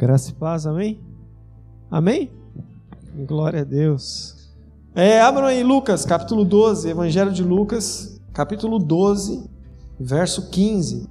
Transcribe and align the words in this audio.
Graça 0.00 0.30
e 0.30 0.32
paz, 0.32 0.66
amém? 0.66 0.98
Amém? 1.90 2.30
Glória 3.28 3.60
a 3.60 3.64
Deus. 3.64 4.50
É, 4.94 5.20
abram 5.20 5.44
aí 5.46 5.62
Lucas, 5.62 6.06
capítulo 6.06 6.42
12, 6.42 6.88
Evangelho 6.88 7.30
de 7.30 7.42
Lucas, 7.42 8.18
capítulo 8.32 8.78
12, 8.78 9.44
verso 10.00 10.48
15. 10.48 11.06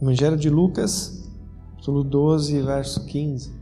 Evangelho 0.00 0.36
de 0.36 0.48
Lucas, 0.48 1.28
capítulo 1.72 2.04
12, 2.04 2.62
verso 2.62 3.06
15. 3.06 3.52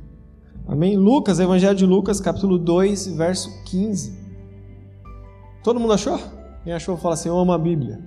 Amém? 0.68 0.94
Lucas, 0.94 1.40
Evangelho 1.40 1.74
de 1.74 1.86
Lucas, 1.86 2.20
capítulo 2.20 2.58
2, 2.58 3.06
verso 3.16 3.48
15. 3.64 4.12
Todo 5.64 5.80
mundo 5.80 5.94
achou? 5.94 6.20
Quem 6.64 6.74
achou, 6.74 6.98
fala 6.98 7.14
assim: 7.14 7.30
Eu 7.30 7.38
amo 7.38 7.52
a 7.52 7.58
Bíblia. 7.58 8.04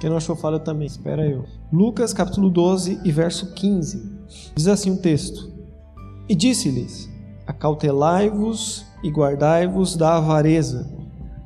Quem 0.00 0.08
não 0.08 0.16
achou, 0.16 0.34
fala 0.34 0.56
eu 0.56 0.60
também. 0.60 0.86
Espera 0.86 1.28
eu. 1.28 1.44
Lucas 1.70 2.14
capítulo 2.14 2.48
12 2.48 2.98
e 3.04 3.12
verso 3.12 3.52
15. 3.52 4.10
Diz 4.56 4.68
assim 4.68 4.90
o 4.90 4.96
texto: 4.96 5.51
E 6.32 6.34
disse-lhes: 6.34 7.10
Acautelai-vos 7.46 8.86
e 9.04 9.10
guardai-vos 9.10 9.96
da 9.96 10.16
avareza, 10.16 10.90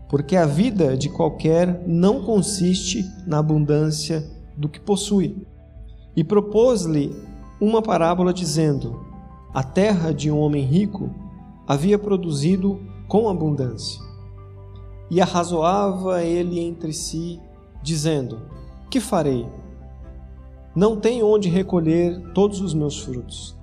porque 0.09 0.37
a 0.37 0.47
vida 0.47 0.97
de 0.97 1.09
qualquer 1.09 1.83
não 1.89 2.23
consiste 2.23 3.05
na 3.27 3.39
abundância 3.39 4.25
do 4.57 4.69
que 4.69 4.79
possui. 4.79 5.45
E 6.15 6.23
propôs-lhe 6.23 7.13
uma 7.61 7.83
parábola 7.83 8.33
dizendo: 8.33 9.05
A 9.53 9.61
terra 9.61 10.15
de 10.15 10.31
um 10.31 10.39
homem 10.39 10.63
rico 10.63 11.11
havia 11.67 11.99
produzido 11.99 12.81
com 13.09 13.29
abundância. 13.29 14.01
E 15.11 15.21
arrazoava 15.21 16.23
ele 16.23 16.61
entre 16.61 16.93
si 16.93 17.41
dizendo: 17.83 18.41
Que 18.89 19.01
farei? 19.01 19.49
Não 20.77 20.95
tenho 20.95 21.27
onde 21.27 21.49
recolher 21.49 22.21
todos 22.33 22.61
os 22.61 22.73
meus 22.73 23.01
frutos. 23.01 23.57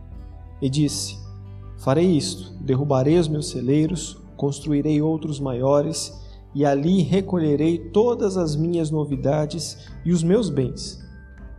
E 0.63 0.69
disse: 0.69 1.17
Farei 1.75 2.15
isto: 2.15 2.53
derrubarei 2.61 3.19
os 3.19 3.27
meus 3.27 3.49
celeiros, 3.49 4.17
construirei 4.37 5.01
outros 5.01 5.37
maiores, 5.37 6.17
e 6.55 6.63
ali 6.63 7.01
recolherei 7.01 7.77
todas 7.77 8.37
as 8.37 8.55
minhas 8.55 8.89
novidades 8.89 9.89
e 10.05 10.13
os 10.13 10.23
meus 10.23 10.49
bens. 10.49 11.03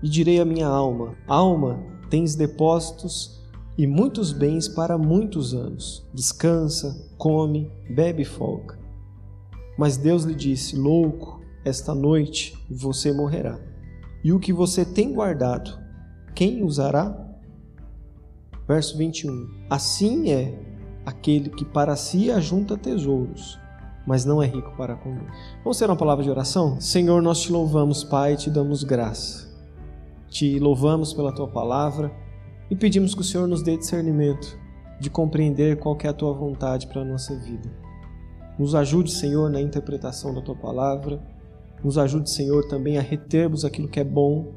E 0.02 0.08
direi 0.08 0.40
à 0.40 0.44
minha 0.46 0.66
alma: 0.66 1.14
Alma, 1.28 1.84
tens 2.08 2.34
depósitos 2.34 3.44
e 3.76 3.86
muitos 3.86 4.32
bens 4.32 4.68
para 4.68 4.96
muitos 4.96 5.52
anos. 5.52 6.02
Descansa, 6.14 7.12
come, 7.18 7.70
bebe 7.94 8.22
e 8.22 8.24
folga. 8.24 8.78
Mas 9.76 9.98
Deus 9.98 10.24
lhe 10.24 10.34
disse: 10.34 10.76
Louco, 10.76 11.42
esta 11.62 11.94
noite 11.94 12.56
você 12.70 13.12
morrerá. 13.12 13.60
E 14.24 14.32
o 14.32 14.40
que 14.40 14.50
você 14.50 14.82
tem 14.82 15.12
guardado, 15.12 15.78
quem 16.34 16.64
usará? 16.64 17.23
Verso 18.66 18.96
21. 18.96 19.66
Assim 19.68 20.30
é 20.30 20.58
aquele 21.04 21.50
que 21.50 21.64
para 21.64 21.96
si 21.96 22.30
ajunta 22.30 22.76
tesouros, 22.76 23.58
mas 24.06 24.24
não 24.24 24.42
é 24.42 24.46
rico 24.46 24.74
para 24.76 24.96
com 24.96 25.14
Deus. 25.14 25.30
Vamos 25.62 25.78
ter 25.78 25.86
uma 25.86 25.96
palavra 25.96 26.24
de 26.24 26.30
oração? 26.30 26.80
Senhor, 26.80 27.20
nós 27.22 27.40
te 27.42 27.52
louvamos, 27.52 28.02
Pai, 28.04 28.36
te 28.36 28.50
damos 28.50 28.84
graça. 28.84 29.52
Te 30.28 30.58
louvamos 30.58 31.12
pela 31.12 31.32
tua 31.32 31.48
palavra 31.48 32.12
e 32.70 32.74
pedimos 32.74 33.14
que 33.14 33.20
o 33.20 33.24
Senhor 33.24 33.46
nos 33.46 33.62
dê 33.62 33.76
discernimento 33.76 34.58
de 34.98 35.10
compreender 35.10 35.78
qual 35.78 35.96
é 36.02 36.08
a 36.08 36.12
tua 36.12 36.32
vontade 36.32 36.86
para 36.86 37.02
a 37.02 37.04
nossa 37.04 37.38
vida. 37.38 37.70
Nos 38.58 38.74
ajude, 38.74 39.10
Senhor, 39.10 39.50
na 39.50 39.60
interpretação 39.60 40.34
da 40.34 40.40
tua 40.40 40.56
palavra 40.56 41.20
nos 41.84 41.98
ajude, 41.98 42.30
Senhor, 42.30 42.66
também 42.66 42.96
a 42.96 43.02
retermos 43.02 43.62
aquilo 43.62 43.86
que 43.86 44.00
é 44.00 44.04
bom, 44.04 44.54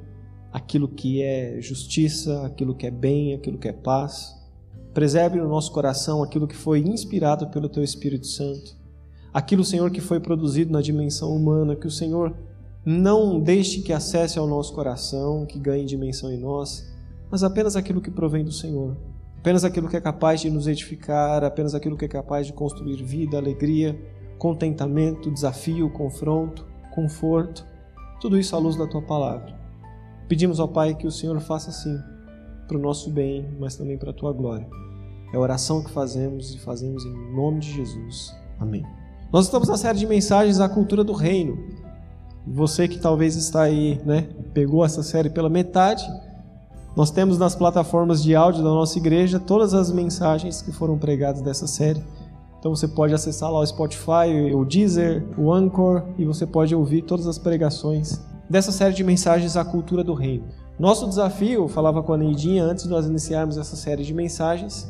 aquilo 0.58 0.88
que 0.88 1.22
é 1.22 1.62
justiça, 1.62 2.44
aquilo 2.44 2.74
que 2.74 2.88
é 2.88 2.92
bem, 2.92 3.36
aquilo 3.36 3.60
que 3.60 3.68
é 3.68 3.74
paz. 3.74 4.36
Preserve 4.92 5.38
no 5.38 5.48
nosso 5.48 5.72
coração 5.72 6.24
aquilo 6.24 6.48
que 6.48 6.56
foi 6.56 6.80
inspirado 6.80 7.48
pelo 7.50 7.70
Teu 7.70 7.84
Espírito 7.84 8.26
Santo. 8.26 8.76
Aquilo, 9.32 9.64
Senhor, 9.64 9.92
que 9.92 10.02
foi 10.02 10.20
produzido 10.20 10.72
na 10.72 10.82
dimensão 10.82 11.36
humana, 11.36 11.76
que 11.76 11.86
o 11.86 11.92
Senhor 11.92 12.36
não 12.84 13.40
deixe 13.40 13.82
que 13.82 13.94
acesse 13.94 14.40
ao 14.40 14.48
nosso 14.48 14.74
coração, 14.74 15.46
que 15.46 15.60
ganhe 15.60 15.86
dimensão 15.86 16.32
em 16.32 16.40
nós, 16.40 16.92
mas 17.30 17.44
apenas 17.44 17.76
aquilo 17.76 18.02
que 18.02 18.10
provém 18.10 18.44
do 18.44 18.52
Senhor. 18.52 18.98
Apenas 19.38 19.64
aquilo 19.64 19.88
que 19.88 19.98
é 19.98 20.02
capaz 20.02 20.42
de 20.42 20.50
nos 20.50 20.66
edificar, 20.66 21.44
apenas 21.44 21.76
aquilo 21.76 21.96
que 21.96 22.06
é 22.06 22.08
capaz 22.08 22.48
de 22.48 22.54
construir 22.54 23.04
vida, 23.04 23.38
alegria, 23.38 23.96
contentamento, 24.40 25.30
desafio, 25.30 25.92
confronto 25.92 26.66
conforto, 26.96 27.64
tudo 28.20 28.40
isso 28.40 28.56
à 28.56 28.60
luz 28.60 28.76
da 28.76 28.88
tua 28.88 29.04
palavra. 29.04 29.57
Pedimos 30.28 30.60
ao 30.60 30.68
Pai 30.68 30.94
que 30.94 31.08
o 31.08 31.12
Senhor 31.12 31.40
faça 31.40 31.70
assim, 31.70 31.98
para 32.68 32.78
o 32.78 32.82
nosso 32.82 33.10
bem, 33.10 33.48
mas 33.60 33.76
também 33.76 33.98
para 33.98 34.10
a 34.12 34.14
tua 34.14 34.34
glória. 34.34 34.68
É 35.34 35.38
a 35.38 35.40
oração 35.40 35.82
que 35.84 35.90
fazemos 35.90 36.54
e 36.54 36.60
fazemos 36.60 37.06
em 37.06 37.36
nome 37.36 37.60
de 37.60 37.72
Jesus. 37.74 38.36
Amém. 38.60 38.84
Nós 39.32 39.46
estamos 39.46 39.68
na 39.68 39.78
série 39.78 40.00
de 40.00 40.06
mensagens 40.06 40.60
à 40.60 40.68
cultura 40.68 41.04
do 41.04 41.14
reino. 41.14 41.58
Você 42.46 42.88
que 42.88 43.00
talvez 43.00 43.36
está 43.36 43.64
aí, 43.64 44.02
né, 44.06 44.30
pegou 44.54 44.84
essa 44.84 45.04
série 45.04 45.30
pela 45.30 45.50
metade, 45.50 46.06
nós 46.96 47.12
temos 47.12 47.38
nas 47.38 47.56
plataformas 47.56 48.24
de 48.24 48.36
áudio 48.36 48.64
da 48.64 48.70
nossa 48.70 48.98
igreja 48.98 49.40
todas 49.40 49.74
as 49.74 49.92
mensagens 49.92 50.62
que 50.62 50.72
foram 50.72 50.98
pregadas 50.98 51.42
dessa 51.42 51.68
série. 51.68 52.02
Então 52.58 52.76
você 52.76 52.88
pode 52.88 53.14
acessar 53.14 53.52
lá 53.52 53.60
o 53.60 53.66
Spotify, 53.66 54.52
o 54.54 54.66
Deezer, 54.66 55.24
o 55.38 55.54
Anchor 55.54 56.04
e 56.18 56.26
você 56.26 56.46
pode 56.46 56.74
ouvir 56.74 57.04
todas 57.04 57.28
as 57.28 57.38
pregações 57.38 58.20
dessa 58.50 58.72
série 58.72 58.94
de 58.94 59.04
mensagens 59.04 59.58
à 59.58 59.66
cultura 59.66 60.04
do 60.04 60.14
reino. 60.14 60.46
Nosso 60.80 61.08
desafio, 61.08 61.68
falava 61.68 62.04
com 62.04 62.14
a 62.14 62.18
Neidinha 62.18 62.64
antes 62.64 62.84
de 62.84 62.90
nós 62.90 63.08
iniciarmos 63.08 63.58
essa 63.58 63.76
série 63.76 64.04
de 64.04 64.14
mensagens, 64.14 64.88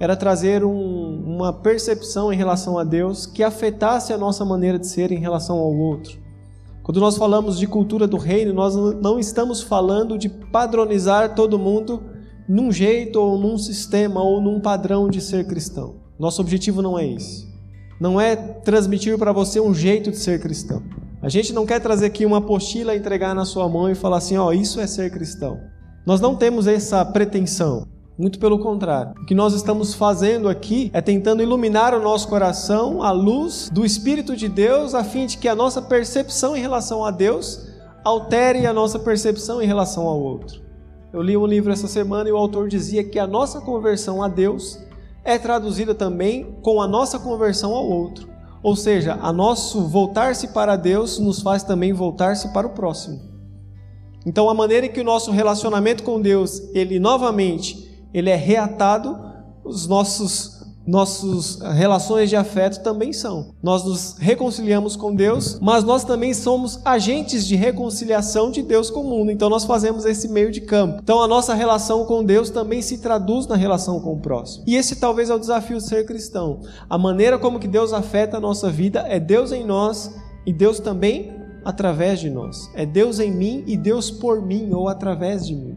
era 0.00 0.16
trazer 0.16 0.64
um, 0.64 1.22
uma 1.24 1.52
percepção 1.52 2.32
em 2.32 2.36
relação 2.36 2.76
a 2.76 2.82
Deus 2.82 3.24
que 3.24 3.42
afetasse 3.42 4.12
a 4.12 4.18
nossa 4.18 4.44
maneira 4.44 4.78
de 4.78 4.86
ser 4.88 5.12
em 5.12 5.18
relação 5.18 5.58
ao 5.58 5.72
outro. 5.72 6.18
Quando 6.82 6.98
nós 6.98 7.16
falamos 7.16 7.56
de 7.56 7.68
cultura 7.68 8.08
do 8.08 8.16
reino, 8.16 8.52
nós 8.52 8.74
não 8.74 9.20
estamos 9.20 9.62
falando 9.62 10.18
de 10.18 10.28
padronizar 10.28 11.36
todo 11.36 11.58
mundo 11.58 12.02
num 12.48 12.72
jeito 12.72 13.20
ou 13.20 13.38
num 13.38 13.56
sistema 13.56 14.20
ou 14.20 14.40
num 14.40 14.58
padrão 14.58 15.08
de 15.08 15.20
ser 15.20 15.46
cristão. 15.46 15.94
Nosso 16.18 16.40
objetivo 16.40 16.82
não 16.82 16.98
é 16.98 17.06
esse. 17.06 17.46
Não 18.00 18.20
é 18.20 18.34
transmitir 18.34 19.16
para 19.16 19.32
você 19.32 19.60
um 19.60 19.72
jeito 19.72 20.10
de 20.10 20.18
ser 20.18 20.40
cristão. 20.40 20.82
A 21.22 21.28
gente 21.28 21.52
não 21.52 21.64
quer 21.64 21.80
trazer 21.80 22.06
aqui 22.06 22.26
uma 22.26 22.38
apostila, 22.38 22.96
entregar 22.96 23.32
na 23.32 23.44
sua 23.44 23.68
mão 23.68 23.88
e 23.88 23.94
falar 23.94 24.16
assim: 24.16 24.36
ó, 24.36 24.48
oh, 24.48 24.52
isso 24.52 24.80
é 24.80 24.88
ser 24.88 25.08
cristão. 25.12 25.60
Nós 26.04 26.20
não 26.20 26.34
temos 26.34 26.66
essa 26.66 27.04
pretensão. 27.04 27.86
Muito 28.18 28.40
pelo 28.40 28.58
contrário. 28.58 29.12
O 29.22 29.24
que 29.24 29.34
nós 29.34 29.54
estamos 29.54 29.94
fazendo 29.94 30.48
aqui 30.48 30.90
é 30.92 31.00
tentando 31.00 31.42
iluminar 31.42 31.94
o 31.94 32.02
nosso 32.02 32.28
coração 32.28 33.02
à 33.02 33.12
luz 33.12 33.70
do 33.72 33.86
Espírito 33.86 34.36
de 34.36 34.48
Deus, 34.48 34.94
a 34.94 35.04
fim 35.04 35.26
de 35.26 35.38
que 35.38 35.48
a 35.48 35.54
nossa 35.54 35.80
percepção 35.80 36.56
em 36.56 36.60
relação 36.60 37.04
a 37.04 37.10
Deus 37.10 37.68
altere 38.04 38.66
a 38.66 38.72
nossa 38.72 38.98
percepção 38.98 39.62
em 39.62 39.66
relação 39.66 40.06
ao 40.06 40.20
outro. 40.20 40.60
Eu 41.12 41.22
li 41.22 41.36
um 41.36 41.46
livro 41.46 41.72
essa 41.72 41.86
semana 41.86 42.28
e 42.28 42.32
o 42.32 42.36
autor 42.36 42.68
dizia 42.68 43.04
que 43.04 43.18
a 43.18 43.26
nossa 43.26 43.60
conversão 43.60 44.22
a 44.22 44.28
Deus 44.28 44.78
é 45.24 45.38
traduzida 45.38 45.94
também 45.94 46.56
com 46.62 46.82
a 46.82 46.88
nossa 46.88 47.18
conversão 47.18 47.74
ao 47.74 47.88
outro. 47.88 48.31
Ou 48.62 48.76
seja, 48.76 49.18
a 49.20 49.32
nosso 49.32 49.88
voltar-se 49.88 50.48
para 50.48 50.76
Deus 50.76 51.18
nos 51.18 51.42
faz 51.42 51.64
também 51.64 51.92
voltar-se 51.92 52.52
para 52.52 52.66
o 52.66 52.70
próximo. 52.70 53.20
Então, 54.24 54.48
a 54.48 54.54
maneira 54.54 54.86
em 54.86 54.92
que 54.92 55.00
o 55.00 55.04
nosso 55.04 55.32
relacionamento 55.32 56.04
com 56.04 56.20
Deus, 56.20 56.62
ele 56.72 57.00
novamente, 57.00 58.06
ele 58.14 58.30
é 58.30 58.36
reatado, 58.36 59.18
os 59.64 59.88
nossos 59.88 60.61
nossas 60.86 61.60
relações 61.60 62.28
de 62.28 62.36
afeto 62.36 62.82
também 62.82 63.12
são. 63.12 63.54
Nós 63.62 63.84
nos 63.84 64.16
reconciliamos 64.18 64.96
com 64.96 65.14
Deus, 65.14 65.58
mas 65.60 65.84
nós 65.84 66.04
também 66.04 66.34
somos 66.34 66.80
agentes 66.84 67.46
de 67.46 67.54
reconciliação 67.54 68.50
de 68.50 68.62
Deus 68.62 68.90
com 68.90 69.00
o 69.00 69.04
mundo. 69.04 69.30
Então 69.30 69.48
nós 69.48 69.64
fazemos 69.64 70.04
esse 70.04 70.28
meio 70.28 70.50
de 70.50 70.60
campo. 70.60 71.00
Então 71.02 71.22
a 71.22 71.28
nossa 71.28 71.54
relação 71.54 72.04
com 72.04 72.24
Deus 72.24 72.50
também 72.50 72.82
se 72.82 72.98
traduz 72.98 73.46
na 73.46 73.56
relação 73.56 74.00
com 74.00 74.14
o 74.14 74.20
próximo. 74.20 74.64
E 74.66 74.76
esse 74.76 74.96
talvez 74.96 75.30
é 75.30 75.34
o 75.34 75.38
desafio 75.38 75.78
de 75.78 75.86
ser 75.86 76.04
cristão. 76.04 76.60
A 76.88 76.98
maneira 76.98 77.38
como 77.38 77.60
que 77.60 77.68
Deus 77.68 77.92
afeta 77.92 78.36
a 78.36 78.40
nossa 78.40 78.70
vida 78.70 79.04
é 79.08 79.20
Deus 79.20 79.52
em 79.52 79.64
nós 79.64 80.14
e 80.44 80.52
Deus 80.52 80.80
também 80.80 81.32
através 81.64 82.20
de 82.20 82.28
nós. 82.28 82.70
É 82.74 82.84
Deus 82.84 83.20
em 83.20 83.30
mim 83.30 83.62
e 83.66 83.76
Deus 83.76 84.10
por 84.10 84.42
mim 84.42 84.72
ou 84.72 84.88
através 84.88 85.46
de 85.46 85.54
mim. 85.54 85.76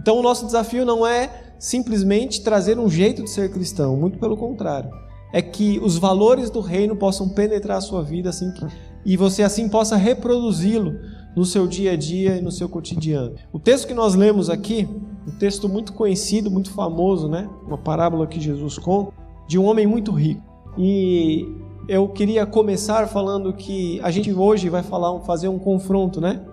Então 0.00 0.18
o 0.18 0.22
nosso 0.22 0.46
desafio 0.46 0.84
não 0.84 1.06
é 1.06 1.41
simplesmente 1.62 2.42
trazer 2.42 2.76
um 2.76 2.90
jeito 2.90 3.22
de 3.22 3.30
ser 3.30 3.48
cristão, 3.52 3.96
muito 3.96 4.18
pelo 4.18 4.36
contrário. 4.36 4.90
É 5.32 5.40
que 5.40 5.78
os 5.78 5.96
valores 5.96 6.50
do 6.50 6.60
reino 6.60 6.96
possam 6.96 7.28
penetrar 7.28 7.78
a 7.78 7.80
sua 7.80 8.02
vida 8.02 8.30
assim 8.30 8.50
que, 8.50 8.66
e 9.06 9.16
você 9.16 9.44
assim 9.44 9.68
possa 9.68 9.96
reproduzi-lo 9.96 10.92
no 11.36 11.44
seu 11.44 11.68
dia 11.68 11.92
a 11.92 11.96
dia 11.96 12.36
e 12.36 12.40
no 12.42 12.50
seu 12.50 12.68
cotidiano. 12.68 13.36
O 13.52 13.60
texto 13.60 13.86
que 13.86 13.94
nós 13.94 14.16
lemos 14.16 14.50
aqui, 14.50 14.88
um 15.24 15.30
texto 15.38 15.68
muito 15.68 15.92
conhecido, 15.92 16.50
muito 16.50 16.72
famoso, 16.72 17.28
né? 17.28 17.48
Uma 17.64 17.78
parábola 17.78 18.26
que 18.26 18.40
Jesus 18.40 18.76
conta 18.76 19.12
de 19.46 19.56
um 19.56 19.64
homem 19.64 19.86
muito 19.86 20.10
rico. 20.10 20.42
E 20.76 21.46
eu 21.86 22.08
queria 22.08 22.44
começar 22.44 23.06
falando 23.06 23.52
que 23.52 24.00
a 24.02 24.10
gente 24.10 24.32
hoje 24.32 24.68
vai 24.68 24.82
falar, 24.82 25.16
fazer 25.20 25.46
um 25.46 25.60
confronto, 25.60 26.20
né? 26.20 26.44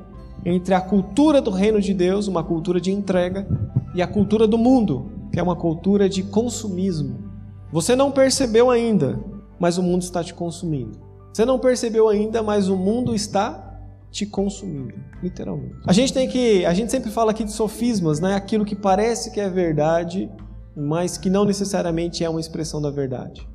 Entre 0.45 0.75
a 0.75 0.79
cultura 0.79 1.41
do 1.41 1.49
reino 1.49 1.81
de 1.81 1.95
Deus, 1.95 2.27
uma 2.27 2.43
cultura 2.43 2.79
de 2.79 2.91
entrega, 2.91 3.47
e 3.93 4.01
a 4.01 4.07
cultura 4.07 4.47
do 4.47 4.57
mundo, 4.57 5.11
que 5.31 5.39
é 5.39 5.43
uma 5.43 5.55
cultura 5.55 6.09
de 6.09 6.23
consumismo. 6.23 7.29
Você 7.71 7.95
não 7.95 8.11
percebeu 8.11 8.69
ainda, 8.69 9.19
mas 9.59 9.77
o 9.77 9.83
mundo 9.83 10.01
está 10.01 10.23
te 10.23 10.33
consumindo. 10.33 10.99
Você 11.31 11.45
não 11.45 11.59
percebeu 11.59 12.07
ainda, 12.07 12.41
mas 12.41 12.67
o 12.67 12.75
mundo 12.75 13.13
está 13.13 13.65
te 14.11 14.25
consumindo, 14.25 14.95
literalmente. 15.21 15.75
A 15.85 15.93
gente 15.93 16.11
tem 16.11 16.27
que, 16.27 16.65
a 16.65 16.73
gente 16.73 16.91
sempre 16.91 17.11
fala 17.11 17.31
aqui 17.31 17.43
de 17.43 17.51
sofismas, 17.51 18.19
né? 18.19 18.33
Aquilo 18.33 18.65
que 18.65 18.75
parece 18.75 19.31
que 19.31 19.39
é 19.39 19.47
verdade, 19.47 20.29
mas 20.75 21.17
que 21.17 21.29
não 21.29 21.45
necessariamente 21.45 22.23
é 22.23 22.29
uma 22.29 22.39
expressão 22.39 22.81
da 22.81 22.89
verdade. 22.89 23.47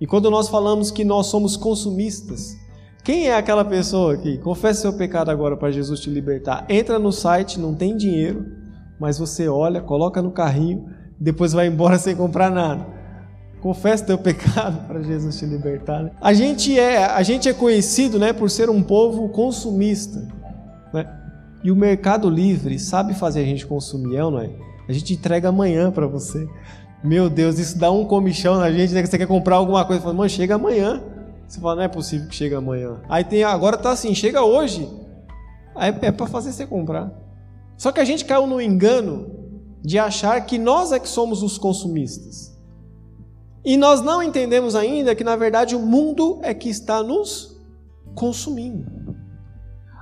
E 0.00 0.06
quando 0.06 0.30
nós 0.30 0.48
falamos 0.48 0.90
que 0.90 1.04
nós 1.04 1.26
somos 1.26 1.56
consumistas, 1.56 2.56
quem 3.04 3.28
é 3.28 3.34
aquela 3.34 3.64
pessoa 3.64 4.16
que 4.16 4.38
confessa 4.38 4.82
seu 4.82 4.92
pecado 4.94 5.30
agora 5.30 5.56
para 5.56 5.70
Jesus 5.70 6.00
te 6.00 6.08
libertar? 6.08 6.64
Entra 6.68 6.98
no 6.98 7.12
site, 7.12 7.60
não 7.60 7.74
tem 7.74 7.96
dinheiro, 7.96 8.46
mas 9.00 9.18
você 9.18 9.48
olha, 9.48 9.80
coloca 9.80 10.20
no 10.20 10.30
carrinho, 10.30 10.86
depois 11.18 11.52
vai 11.52 11.66
embora 11.66 11.96
sem 11.98 12.14
comprar 12.14 12.50
nada. 12.50 12.86
Confessa 13.62 14.04
teu 14.04 14.18
pecado 14.18 14.84
para 14.86 15.02
Jesus 15.02 15.38
te 15.38 15.46
libertar. 15.46 16.02
Né? 16.02 16.10
A 16.20 16.34
gente 16.34 16.78
é, 16.78 17.04
a 17.04 17.22
gente 17.22 17.48
é 17.48 17.54
conhecido, 17.54 18.18
né, 18.18 18.32
por 18.32 18.50
ser 18.50 18.68
um 18.68 18.82
povo 18.82 19.30
consumista, 19.30 20.28
né? 20.92 21.16
E 21.62 21.70
o 21.70 21.76
Mercado 21.76 22.30
Livre 22.30 22.78
sabe 22.78 23.12
fazer 23.14 23.40
a 23.40 23.44
gente 23.44 23.66
consumir, 23.66 24.16
é 24.16 24.20
não 24.20 24.38
é? 24.38 24.50
A 24.88 24.92
gente 24.92 25.12
entrega 25.12 25.50
amanhã 25.50 25.90
para 25.90 26.06
você. 26.06 26.48
Meu 27.04 27.28
Deus, 27.28 27.58
isso 27.58 27.78
dá 27.78 27.90
um 27.90 28.04
comichão 28.04 28.58
na 28.58 28.70
gente, 28.70 28.92
né? 28.94 29.02
Que 29.02 29.08
você 29.08 29.18
quer 29.18 29.26
comprar 29.26 29.56
alguma 29.56 29.84
coisa, 29.84 30.02
fala, 30.02 30.14
mano, 30.14 30.28
chega 30.28 30.54
amanhã. 30.54 31.02
Você 31.46 31.60
fala, 31.60 31.76
não 31.76 31.82
é 31.82 31.88
possível 31.88 32.28
que 32.28 32.34
chegue 32.34 32.54
amanhã. 32.54 32.96
Aí 33.08 33.24
tem, 33.24 33.44
agora 33.44 33.76
tá 33.76 33.90
assim, 33.90 34.14
chega 34.14 34.42
hoje. 34.42 34.88
Aí 35.74 35.94
é 36.02 36.10
para 36.10 36.26
fazer 36.26 36.52
você 36.52 36.66
comprar. 36.66 37.12
Só 37.80 37.90
que 37.90 37.98
a 37.98 38.04
gente 38.04 38.26
caiu 38.26 38.46
no 38.46 38.60
engano 38.60 39.26
de 39.82 39.98
achar 39.98 40.38
que 40.44 40.58
nós 40.58 40.92
é 40.92 40.98
que 40.98 41.08
somos 41.08 41.42
os 41.42 41.56
consumistas. 41.56 42.54
E 43.64 43.74
nós 43.78 44.02
não 44.02 44.22
entendemos 44.22 44.76
ainda 44.76 45.14
que, 45.14 45.24
na 45.24 45.34
verdade, 45.34 45.74
o 45.74 45.80
mundo 45.80 46.40
é 46.42 46.52
que 46.52 46.68
está 46.68 47.02
nos 47.02 47.58
consumindo. 48.14 48.84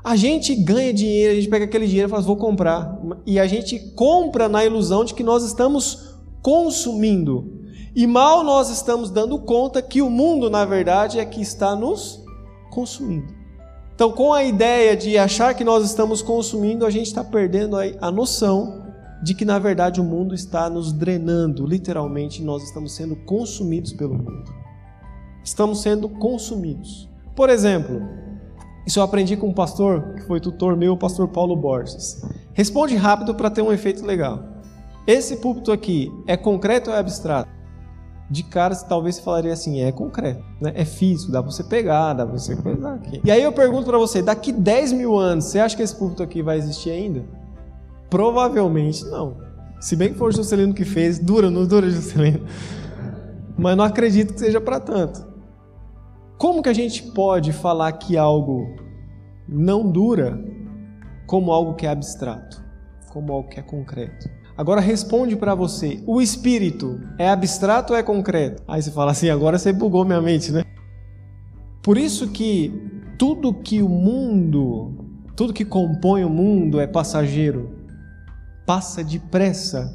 A 0.03 0.17
gente 0.17 0.57
ganha 0.57 0.93
dinheiro, 0.93 1.35
a 1.35 1.37
gente 1.37 1.49
pega 1.49 1.67
aquele 1.67 1.87
dinheiro 1.87 2.09
e 2.09 2.11
fala, 2.11 2.21
vou 2.21 2.37
comprar. 2.37 3.01
E 3.25 3.39
a 3.39 3.47
gente 3.47 3.79
compra 3.95 4.49
na 4.49 4.65
ilusão 4.65 5.05
de 5.05 5.15
que 5.15 5.23
nós 5.23 5.45
estamos 5.45 6.17
consumindo. 6.43 7.63
E 7.95 8.09
mal 8.09 8.43
nós 8.43 8.71
estamos 8.71 9.09
dando 9.09 9.39
conta 9.39 9.81
que 9.81 10.03
o 10.03 10.11
mundo, 10.11 10.51
na 10.51 10.65
verdade, 10.65 11.21
é 11.21 11.25
que 11.25 11.41
está 11.41 11.77
nos 11.77 12.25
consumindo. 12.73 13.38
Então, 13.99 14.12
com 14.12 14.33
a 14.33 14.45
ideia 14.45 14.97
de 14.97 15.19
achar 15.19 15.55
que 15.55 15.65
nós 15.65 15.85
estamos 15.85 16.23
consumindo, 16.23 16.87
a 16.87 16.91
gente 16.91 17.06
está 17.06 17.25
perdendo 17.25 17.75
a 18.00 18.12
noção 18.12 18.87
de 19.21 19.35
que 19.35 19.45
na 19.45 19.59
verdade 19.59 20.00
o 20.00 20.05
mundo 20.05 20.37
está 20.37 20.71
nos 20.71 20.93
drenando, 20.93 21.67
literalmente 21.67 22.41
nós 22.41 22.62
estamos 22.62 22.95
sendo 22.95 23.17
consumidos 23.17 23.93
pelo 23.93 24.15
mundo. 24.15 24.55
Estamos 25.43 25.83
sendo 25.83 26.09
consumidos. 26.09 27.09
Por 27.35 27.50
exemplo, 27.50 28.00
isso 28.87 29.00
eu 29.00 29.03
aprendi 29.03 29.37
com 29.37 29.49
um 29.49 29.53
pastor 29.53 30.15
que 30.15 30.23
foi 30.29 30.39
tutor 30.39 30.77
meu, 30.77 30.93
o 30.93 30.97
pastor 30.97 31.27
Paulo 31.27 31.56
Borges. 31.56 32.23
Responde 32.55 32.95
rápido 32.95 33.35
para 33.35 33.50
ter 33.50 33.62
um 33.62 33.73
efeito 33.73 34.06
legal. 34.06 34.45
Esse 35.09 35.39
púlpito 35.39 35.73
aqui 35.73 36.09
é 36.25 36.37
concreto 36.37 36.91
ou 36.91 36.95
é 36.95 37.00
abstrato? 37.00 37.50
De 38.31 38.43
cara, 38.43 38.75
talvez 38.77 39.17
você 39.17 39.23
falaria 39.23 39.53
assim, 39.53 39.81
é 39.81 39.91
concreto, 39.91 40.45
né? 40.61 40.73
é 40.75 40.85
físico, 40.85 41.33
dá 41.33 41.43
para 41.43 41.51
você 41.51 41.65
pegar, 41.65 42.13
dá 42.13 42.27
para 42.27 42.39
você 42.39 42.55
coisar 42.57 42.95
aqui. 42.95 43.23
E 43.25 43.31
aí 43.31 43.43
eu 43.43 43.53
pergunto 43.53 43.87
para 43.87 43.97
você, 43.97 44.21
daqui 44.21 44.53
10 44.53 44.93
mil 44.93 45.17
anos, 45.17 45.47
você 45.47 45.59
acha 45.59 45.75
que 45.75 45.83
esse 45.83 45.97
púlpito 45.97 46.23
aqui 46.23 46.43
vai 46.43 46.59
existir 46.59 46.91
ainda? 46.91 47.25
Provavelmente 48.11 49.05
não. 49.07 49.37
Se 49.81 49.97
bem 49.97 50.13
que 50.13 50.19
foi 50.19 50.29
o 50.29 50.33
Juscelino 50.33 50.75
que 50.75 50.85
fez, 50.85 51.19
dura, 51.19 51.51
não 51.51 51.67
dura, 51.67 51.89
Juscelino? 51.91 52.45
Mas 53.57 53.77
não 53.77 53.85
acredito 53.85 54.35
que 54.35 54.41
seja 54.41 54.61
para 54.61 54.79
tanto. 54.79 55.27
Como 56.37 56.63
que 56.63 56.69
a 56.69 56.75
gente 56.75 57.03
pode 57.03 57.53
falar 57.53 57.93
que 57.93 58.17
algo 58.17 58.77
não 59.49 59.91
dura 59.91 60.39
como 61.27 61.51
algo 61.51 61.75
que 61.75 61.87
é 61.87 61.91
abstrato, 61.91 62.63
como 63.11 63.33
algo 63.33 63.49
que 63.49 63.59
é 63.59 63.63
concreto? 63.63 64.29
Agora 64.59 64.81
responde 64.81 65.37
para 65.37 65.55
você: 65.55 66.03
o 66.05 66.21
espírito 66.21 67.01
é 67.17 67.31
abstrato 67.31 67.93
ou 67.93 67.99
é 67.99 68.03
concreto? 68.03 68.61
Aí 68.67 68.83
você 68.83 68.91
fala 68.91 69.13
assim: 69.13 69.31
agora 69.31 69.57
você 69.57 69.73
bugou 69.73 70.05
minha 70.05 70.21
mente, 70.21 70.51
né? 70.51 70.65
Por 71.81 71.97
isso 71.97 72.27
que 72.27 72.73
tudo 73.17 73.55
que 73.55 73.81
o 73.81 73.89
mundo, 73.89 74.93
tudo 75.37 75.53
que 75.53 75.65
compõe 75.65 76.25
o 76.25 76.29
mundo 76.29 76.81
é 76.81 76.89
passageiro 76.89 77.71
passa 78.67 79.05
depressa. 79.05 79.95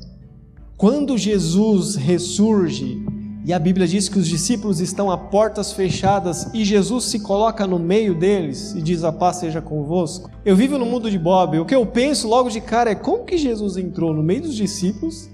Quando 0.78 1.18
Jesus 1.18 1.96
ressurge, 1.96 3.06
e 3.46 3.52
a 3.52 3.60
Bíblia 3.60 3.86
diz 3.86 4.08
que 4.08 4.18
os 4.18 4.28
discípulos 4.28 4.80
estão 4.80 5.12
a 5.12 5.18
portas 5.18 5.74
fechadas 5.74 6.50
e 6.54 6.64
Jesus 6.64 7.06
se 7.06 7.20
coloca 7.20 7.68
no 7.68 7.78
meio 7.78 8.16
deles 8.16 8.74
e 8.74 8.82
diz: 8.82 9.04
A 9.04 9.12
paz 9.12 9.38
seja 9.38 9.62
convosco. 9.62 10.32
Eu 10.46 10.56
vivo 10.56 10.78
no 10.78 10.86
mundo 10.86 11.12
de 11.12 11.20
Bob. 11.20 11.60
O 11.60 11.66
que 11.66 11.76
eu 11.76 11.86
penso 11.86 12.28
logo 12.28 12.50
de 12.50 12.62
cara 12.62 12.92
é 12.92 12.96
como 12.96 13.26
que 13.26 13.38
Jesus 13.38 13.76
entrou 13.76 14.14
no 14.14 14.24
meio 14.24 14.44
dos 14.44 14.56
discípulos 14.56 15.30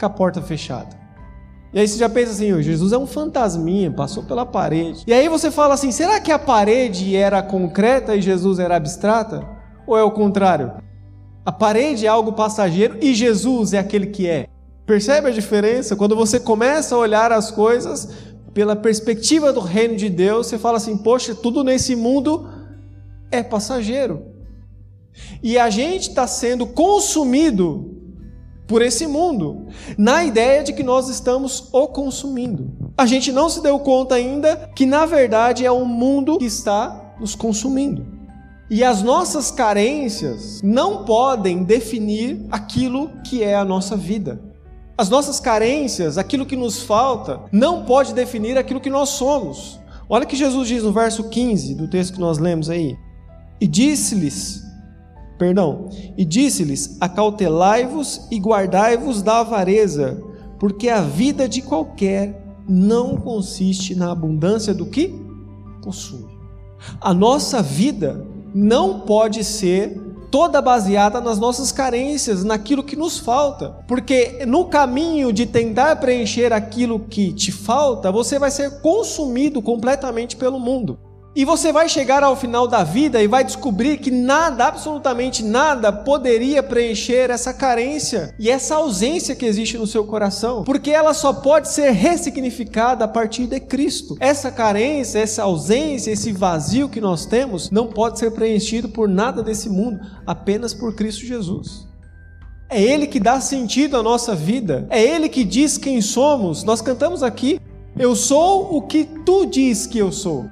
com 0.00 0.06
a 0.06 0.10
porta 0.10 0.40
fechada. 0.40 1.02
E 1.74 1.78
aí 1.78 1.86
você 1.86 1.98
já 1.98 2.08
pensa 2.08 2.32
assim: 2.32 2.62
Jesus 2.62 2.90
é 2.92 2.98
um 2.98 3.06
fantasminha, 3.06 3.90
passou 3.90 4.22
pela 4.22 4.46
parede. 4.46 5.04
E 5.06 5.12
aí 5.12 5.28
você 5.28 5.50
fala 5.50 5.74
assim: 5.74 5.92
será 5.92 6.20
que 6.20 6.32
a 6.32 6.38
parede 6.38 7.14
era 7.14 7.42
concreta 7.42 8.16
e 8.16 8.22
Jesus 8.22 8.58
era 8.58 8.76
abstrata? 8.76 9.46
Ou 9.86 9.96
é 9.96 10.02
o 10.02 10.10
contrário? 10.10 10.72
A 11.44 11.52
parede 11.52 12.06
é 12.06 12.08
algo 12.08 12.32
passageiro 12.32 12.96
e 13.02 13.14
Jesus 13.14 13.74
é 13.74 13.78
aquele 13.78 14.06
que 14.06 14.26
é. 14.26 14.46
Percebe 14.86 15.28
a 15.28 15.32
diferença? 15.32 15.94
Quando 15.94 16.16
você 16.16 16.40
começa 16.40 16.94
a 16.94 16.98
olhar 16.98 17.32
as 17.32 17.50
coisas 17.50 18.08
pela 18.52 18.76
perspectiva 18.76 19.52
do 19.52 19.60
reino 19.60 19.96
de 19.96 20.08
Deus, 20.08 20.46
você 20.46 20.58
fala 20.58 20.76
assim: 20.76 20.96
poxa, 20.96 21.34
tudo 21.34 21.62
nesse 21.62 21.94
mundo 21.94 22.48
é 23.30 23.42
passageiro. 23.42 24.26
E 25.42 25.58
a 25.58 25.70
gente 25.70 26.08
está 26.08 26.26
sendo 26.26 26.66
consumido 26.66 27.98
por 28.66 28.80
esse 28.80 29.06
mundo, 29.06 29.66
na 29.98 30.24
ideia 30.24 30.64
de 30.64 30.72
que 30.72 30.82
nós 30.82 31.08
estamos 31.08 31.68
o 31.72 31.88
consumindo. 31.88 32.70
A 32.96 33.04
gente 33.04 33.30
não 33.30 33.48
se 33.48 33.62
deu 33.62 33.78
conta 33.78 34.14
ainda 34.14 34.70
que, 34.74 34.86
na 34.86 35.04
verdade, 35.04 35.66
é 35.66 35.70
o 35.70 35.84
mundo 35.84 36.38
que 36.38 36.46
está 36.46 37.14
nos 37.20 37.34
consumindo. 37.34 38.06
E 38.70 38.82
as 38.82 39.02
nossas 39.02 39.50
carências 39.50 40.62
não 40.62 41.04
podem 41.04 41.62
definir 41.62 42.46
aquilo 42.50 43.10
que 43.22 43.42
é 43.42 43.54
a 43.54 43.64
nossa 43.64 43.94
vida. 43.96 44.40
As 45.02 45.08
nossas 45.08 45.40
carências, 45.40 46.16
aquilo 46.16 46.46
que 46.46 46.54
nos 46.54 46.84
falta, 46.84 47.40
não 47.50 47.84
pode 47.84 48.14
definir 48.14 48.56
aquilo 48.56 48.80
que 48.80 48.88
nós 48.88 49.08
somos. 49.08 49.80
Olha 50.08 50.22
o 50.22 50.28
que 50.28 50.36
Jesus 50.36 50.68
diz 50.68 50.84
no 50.84 50.92
verso 50.92 51.28
15 51.28 51.74
do 51.74 51.88
texto 51.88 52.14
que 52.14 52.20
nós 52.20 52.38
lemos 52.38 52.70
aí. 52.70 52.96
E 53.60 53.66
disse-lhes, 53.66 54.62
perdão, 55.36 55.88
e 56.16 56.24
disse-lhes: 56.24 56.98
Acautelai-vos 57.00 58.28
e 58.30 58.38
guardai-vos 58.38 59.22
da 59.22 59.40
avareza, 59.40 60.22
porque 60.60 60.88
a 60.88 61.00
vida 61.00 61.48
de 61.48 61.62
qualquer 61.62 62.40
não 62.68 63.16
consiste 63.16 63.96
na 63.96 64.12
abundância 64.12 64.72
do 64.72 64.86
que 64.86 65.20
possui. 65.82 66.28
A 67.00 67.12
nossa 67.12 67.60
vida 67.60 68.24
não 68.54 69.00
pode 69.00 69.42
ser 69.42 70.00
toda 70.32 70.62
baseada 70.62 71.20
nas 71.20 71.38
nossas 71.38 71.70
carências, 71.70 72.42
naquilo 72.42 72.82
que 72.82 72.96
nos 72.96 73.18
falta. 73.18 73.76
Porque 73.86 74.46
no 74.46 74.64
caminho 74.64 75.30
de 75.30 75.44
tentar 75.44 75.96
preencher 75.96 76.54
aquilo 76.54 76.98
que 76.98 77.34
te 77.34 77.52
falta, 77.52 78.10
você 78.10 78.38
vai 78.38 78.50
ser 78.50 78.80
consumido 78.80 79.60
completamente 79.60 80.34
pelo 80.34 80.58
mundo. 80.58 80.98
E 81.34 81.46
você 81.46 81.72
vai 81.72 81.88
chegar 81.88 82.22
ao 82.22 82.36
final 82.36 82.68
da 82.68 82.84
vida 82.84 83.22
e 83.22 83.26
vai 83.26 83.42
descobrir 83.42 83.96
que 83.96 84.10
nada, 84.10 84.66
absolutamente 84.66 85.42
nada, 85.42 85.90
poderia 85.90 86.62
preencher 86.62 87.30
essa 87.30 87.54
carência 87.54 88.34
e 88.38 88.50
essa 88.50 88.74
ausência 88.74 89.34
que 89.34 89.46
existe 89.46 89.78
no 89.78 89.86
seu 89.86 90.04
coração, 90.04 90.62
porque 90.62 90.90
ela 90.90 91.14
só 91.14 91.32
pode 91.32 91.70
ser 91.70 91.90
ressignificada 91.92 93.06
a 93.06 93.08
partir 93.08 93.46
de 93.46 93.58
Cristo. 93.60 94.14
Essa 94.20 94.50
carência, 94.50 95.20
essa 95.20 95.44
ausência, 95.44 96.10
esse 96.10 96.32
vazio 96.32 96.86
que 96.86 97.00
nós 97.00 97.24
temos, 97.24 97.70
não 97.70 97.86
pode 97.86 98.18
ser 98.18 98.32
preenchido 98.32 98.90
por 98.90 99.08
nada 99.08 99.42
desse 99.42 99.70
mundo, 99.70 100.00
apenas 100.26 100.74
por 100.74 100.94
Cristo 100.94 101.24
Jesus. 101.24 101.88
É 102.68 102.80
Ele 102.80 103.06
que 103.06 103.18
dá 103.18 103.40
sentido 103.40 103.96
à 103.96 104.02
nossa 104.02 104.34
vida, 104.34 104.86
é 104.90 105.02
Ele 105.02 105.30
que 105.30 105.44
diz 105.44 105.78
quem 105.78 106.02
somos. 106.02 106.62
Nós 106.62 106.82
cantamos 106.82 107.22
aqui: 107.22 107.58
Eu 107.98 108.14
sou 108.14 108.76
o 108.76 108.82
que 108.82 109.04
tu 109.24 109.46
diz 109.46 109.86
que 109.86 109.98
eu 109.98 110.12
sou 110.12 110.46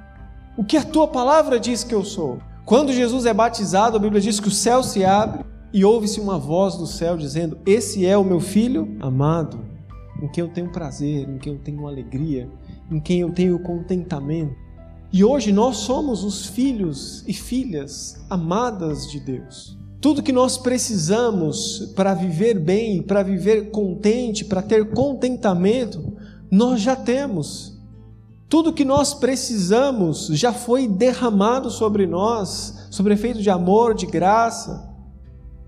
o 0.61 0.63
que 0.63 0.77
a 0.77 0.83
tua 0.83 1.07
palavra 1.07 1.59
diz 1.59 1.83
que 1.83 1.95
eu 1.95 2.05
sou. 2.05 2.37
Quando 2.67 2.93
Jesus 2.93 3.25
é 3.25 3.33
batizado, 3.33 3.97
a 3.97 3.99
Bíblia 3.99 4.21
diz 4.21 4.39
que 4.39 4.47
o 4.47 4.51
céu 4.51 4.83
se 4.83 5.03
abre 5.03 5.43
e 5.73 5.83
ouve-se 5.83 6.19
uma 6.19 6.37
voz 6.37 6.75
do 6.75 6.85
céu 6.85 7.17
dizendo: 7.17 7.57
Esse 7.65 8.05
é 8.05 8.15
o 8.15 8.23
meu 8.23 8.39
filho 8.39 8.95
amado, 8.99 9.59
em 10.21 10.27
quem 10.27 10.43
eu 10.43 10.53
tenho 10.53 10.71
prazer, 10.71 11.27
em 11.27 11.39
quem 11.39 11.53
eu 11.53 11.59
tenho 11.59 11.87
alegria, 11.87 12.47
em 12.91 12.99
quem 12.99 13.21
eu 13.21 13.31
tenho 13.31 13.57
contentamento. 13.57 14.53
E 15.11 15.23
hoje 15.23 15.51
nós 15.51 15.77
somos 15.77 16.23
os 16.23 16.45
filhos 16.45 17.23
e 17.27 17.33
filhas 17.33 18.23
amadas 18.29 19.09
de 19.09 19.19
Deus. 19.19 19.75
Tudo 19.99 20.21
que 20.21 20.31
nós 20.31 20.59
precisamos 20.59 21.91
para 21.95 22.13
viver 22.13 22.59
bem, 22.59 23.01
para 23.01 23.23
viver 23.23 23.71
contente, 23.71 24.45
para 24.45 24.61
ter 24.61 24.91
contentamento, 24.91 26.13
nós 26.51 26.81
já 26.81 26.95
temos. 26.95 27.70
Tudo 28.51 28.73
que 28.73 28.83
nós 28.83 29.13
precisamos 29.13 30.27
já 30.27 30.51
foi 30.51 30.85
derramado 30.85 31.69
sobre 31.69 32.05
nós, 32.05 32.85
sobre 32.91 33.13
efeito 33.13 33.41
de 33.41 33.49
amor, 33.49 33.93
de 33.93 34.05
graça, 34.05 34.93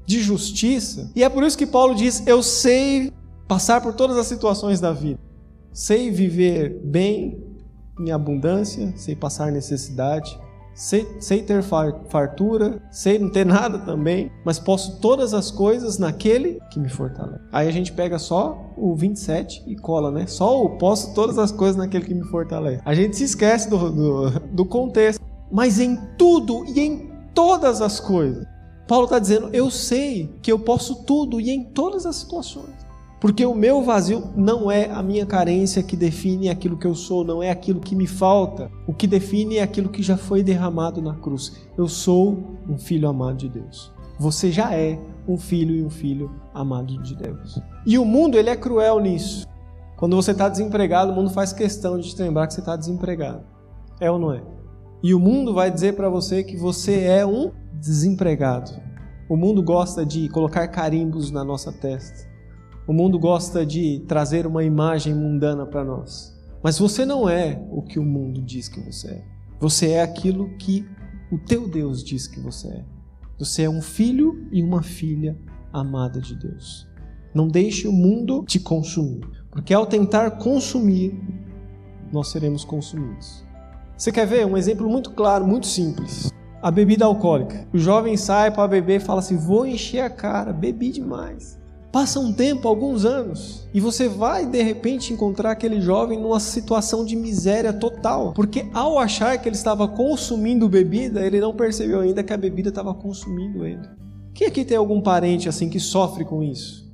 de 0.06 0.22
justiça. 0.22 1.10
E 1.16 1.24
é 1.24 1.30
por 1.30 1.46
isso 1.46 1.58
que 1.58 1.66
Paulo 1.66 1.96
diz: 1.96 2.28
Eu 2.28 2.44
sei 2.44 3.14
passar 3.48 3.80
por 3.80 3.94
todas 3.94 4.18
as 4.18 4.28
situações 4.28 4.82
da 4.82 4.92
vida, 4.92 5.18
sei 5.72 6.12
viver 6.12 6.82
bem, 6.84 7.42
em 8.02 8.12
abundância, 8.12 8.94
sei 8.98 9.16
passar 9.16 9.50
necessidade, 9.50 10.38
sei, 10.76 11.42
ter 11.44 11.64
fartura, 11.64 12.82
sei 12.92 13.20
não 13.20 13.30
ter 13.30 13.46
nada 13.46 13.80
também, 13.80 14.32
mas 14.46 14.60
posso 14.60 15.00
todas 15.00 15.34
as 15.34 15.52
coisas 15.52 15.98
naquele 15.98 16.60
que 16.72 16.80
me 16.80 16.90
fortalece. 16.90 17.44
Aí 17.52 17.68
a 17.68 17.72
gente 17.72 17.92
pega 17.92 18.18
só 18.18 18.74
o 18.78 18.96
27 18.96 19.64
e 19.68 19.76
cola, 19.76 20.12
né? 20.12 20.26
Só 20.28 20.64
o 20.64 20.78
posso 20.78 21.14
todas 21.14 21.38
as 21.38 21.52
coisas 21.52 21.76
naquele 21.76 22.06
que 22.06 22.14
me 22.14 22.26
fortalece. 22.26 22.82
A 22.86 22.94
gente 22.94 23.16
se 23.16 23.24
esquece 23.24 23.70
do, 23.70 23.92
do, 23.92 24.40
do 24.52 24.66
contexto, 24.66 25.22
mas 25.52 25.80
em 25.80 25.96
tudo 26.18 26.66
e 26.66 26.80
em 26.80 27.12
todas 27.34 27.82
as 27.82 28.00
coisas. 28.00 28.46
Paulo 28.88 29.06
está 29.06 29.20
dizendo: 29.20 29.50
Eu 29.54 29.70
sei 29.72 30.30
que 30.42 30.52
eu 30.52 30.60
posso 30.60 31.04
tudo 31.04 31.40
e 31.40 31.50
em 31.50 31.64
todas 31.64 32.06
as 32.06 32.16
situações. 32.18 32.83
Porque 33.24 33.46
o 33.46 33.56
meu 33.56 33.82
vazio 33.82 34.22
não 34.36 34.70
é 34.70 34.92
a 34.92 35.02
minha 35.02 35.26
carência 35.26 35.82
que 35.82 35.96
define 35.96 36.50
aquilo 36.50 36.76
que 36.76 36.86
eu 36.86 36.94
sou, 36.94 37.24
não 37.24 37.42
é 37.42 37.50
aquilo 37.50 37.80
que 37.80 37.96
me 37.96 38.06
falta. 38.06 38.70
O 38.86 38.94
que 38.94 39.08
define 39.08 39.60
é 39.60 39.64
aquilo 39.64 39.88
que 39.88 40.04
já 40.04 40.18
foi 40.18 40.44
derramado 40.44 41.02
na 41.02 41.16
cruz. 41.16 41.66
Eu 41.78 41.88
sou 41.88 42.60
um 42.68 42.78
filho 42.78 43.08
amado 43.08 43.38
de 43.38 43.48
Deus. 43.48 43.94
Você 44.20 44.52
já 44.52 44.76
é 44.76 45.00
um 45.26 45.38
filho 45.38 45.74
e 45.74 45.86
um 45.86 45.90
filho 45.90 46.32
amado 46.54 47.02
de 47.02 47.16
Deus. 47.16 47.62
E 47.86 47.98
o 47.98 48.04
mundo, 48.04 48.38
ele 48.38 48.50
é 48.50 48.58
cruel 48.58 49.00
nisso. 49.00 49.48
Quando 49.96 50.18
você 50.18 50.32
está 50.32 50.50
desempregado, 50.50 51.14
o 51.14 51.16
mundo 51.16 51.30
faz 51.30 51.54
questão 51.54 51.98
de 51.98 52.14
te 52.14 52.22
lembrar 52.22 52.46
que 52.48 52.54
você 52.54 52.60
está 52.60 52.76
desempregado. 52.76 53.46
É 54.02 54.12
ou 54.12 54.20
não 54.20 54.34
é? 54.34 54.44
E 55.02 55.14
o 55.14 55.20
mundo 55.20 55.54
vai 55.54 55.72
dizer 55.72 55.96
para 55.96 56.10
você 56.10 56.44
que 56.44 56.58
você 56.58 57.06
é 57.06 57.26
um 57.26 57.54
desempregado. 57.72 58.70
O 59.30 59.38
mundo 59.38 59.64
gosta 59.64 60.06
de 60.06 60.28
colocar 60.28 60.68
carimbos 60.68 61.32
na 61.32 61.46
nossa 61.46 61.72
testa. 61.72 62.33
O 62.86 62.92
mundo 62.92 63.18
gosta 63.18 63.66
de 63.66 64.04
trazer 64.08 64.46
uma 64.46 64.64
imagem 64.64 65.14
mundana 65.14 65.66
para 65.66 65.86
nós. 65.86 66.38
Mas 66.62 66.78
você 66.78 67.06
não 67.06 67.30
é 67.30 67.66
o 67.72 67.82
que 67.82 67.98
o 67.98 68.04
mundo 68.04 68.42
diz 68.42 68.68
que 68.68 68.82
você 68.82 69.08
é. 69.08 69.24
Você 69.60 69.92
é 69.92 70.02
aquilo 70.02 70.50
que 70.58 70.86
o 71.32 71.38
teu 71.38 71.68
Deus 71.68 72.04
diz 72.04 72.28
que 72.28 72.42
você 72.42 72.68
é. 72.68 72.86
Você 73.40 73.64
é 73.64 73.70
um 73.70 73.82
filho 73.82 74.48
e 74.52 74.62
uma 74.62 74.84
filha 74.84 75.38
amada 75.72 76.20
de 76.20 76.36
Deus. 76.36 76.88
Não 77.34 77.48
deixe 77.48 77.88
o 77.88 77.92
mundo 77.92 78.44
te 78.46 78.60
consumir, 78.60 79.26
porque 79.50 79.74
ao 79.74 79.86
tentar 79.86 80.32
consumir, 80.32 81.18
nós 82.12 82.28
seremos 82.28 82.66
consumidos. 82.66 83.46
Você 83.98 84.12
quer 84.12 84.28
ver 84.28 84.46
um 84.46 84.58
exemplo 84.58 84.90
muito 84.90 85.12
claro, 85.12 85.48
muito 85.48 85.68
simples? 85.68 86.32
A 86.62 86.70
bebida 86.70 87.06
alcoólica. 87.06 87.66
O 87.74 87.78
jovem 87.78 88.18
sai 88.18 88.52
para 88.52 88.68
beber 88.68 88.98
e 88.98 89.04
fala 89.04 89.20
assim: 89.20 89.38
Vou 89.38 89.66
encher 89.66 90.02
a 90.02 90.10
cara, 90.10 90.52
bebi 90.52 90.92
demais. 90.92 91.63
Passa 91.94 92.20
um 92.20 92.34
tempo, 92.34 92.68
alguns 92.68 93.06
anos, 93.06 93.70
e 93.72 93.80
você 93.80 94.10
vai 94.10 94.48
de 94.48 94.64
repente 94.64 95.14
encontrar 95.14 95.52
aquele 95.52 95.80
jovem 95.80 96.20
numa 96.20 96.40
situação 96.40 97.06
de 97.06 97.16
miséria 97.16 97.72
total, 97.72 98.34
porque 98.34 98.66
ao 98.74 98.98
achar 98.98 99.40
que 99.40 99.48
ele 99.48 99.56
estava 99.56 99.88
consumindo 99.88 100.68
bebida, 100.68 101.24
ele 101.24 101.40
não 101.40 101.56
percebeu 101.56 102.00
ainda 102.00 102.24
que 102.24 102.34
a 102.34 102.38
bebida 102.38 102.70
estava 102.70 102.96
consumindo 102.96 103.64
ele. 103.64 103.88
Quem 104.34 104.48
aqui 104.48 104.66
tem 104.66 104.76
algum 104.76 105.00
parente 105.02 105.48
assim 105.48 105.70
que 105.70 105.80
sofre 105.80 106.26
com 106.26 106.42
isso? 106.42 106.92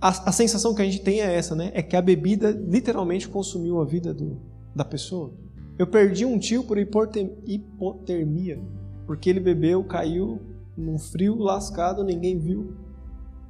A, 0.00 0.08
a 0.08 0.32
sensação 0.32 0.74
que 0.74 0.82
a 0.82 0.84
gente 0.84 1.00
tem 1.00 1.20
é 1.20 1.32
essa, 1.32 1.54
né? 1.54 1.70
É 1.72 1.80
que 1.80 1.94
a 1.94 2.02
bebida 2.02 2.50
literalmente 2.50 3.28
consumiu 3.28 3.80
a 3.80 3.84
vida 3.84 4.12
do, 4.12 4.36
da 4.74 4.84
pessoa. 4.84 5.32
Eu 5.78 5.86
perdi 5.86 6.24
um 6.24 6.40
tio 6.40 6.64
por 6.64 6.76
hipotermia, 6.76 8.58
porque 9.06 9.30
ele 9.30 9.38
bebeu, 9.38 9.84
caiu 9.84 10.40
num 10.76 10.98
frio 10.98 11.38
lascado, 11.38 12.02
ninguém 12.02 12.36
viu. 12.36 12.74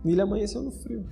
E 0.04 0.12
ele 0.12 0.20
amanheceu 0.20 0.62
no 0.62 0.70
frio. 0.70 1.04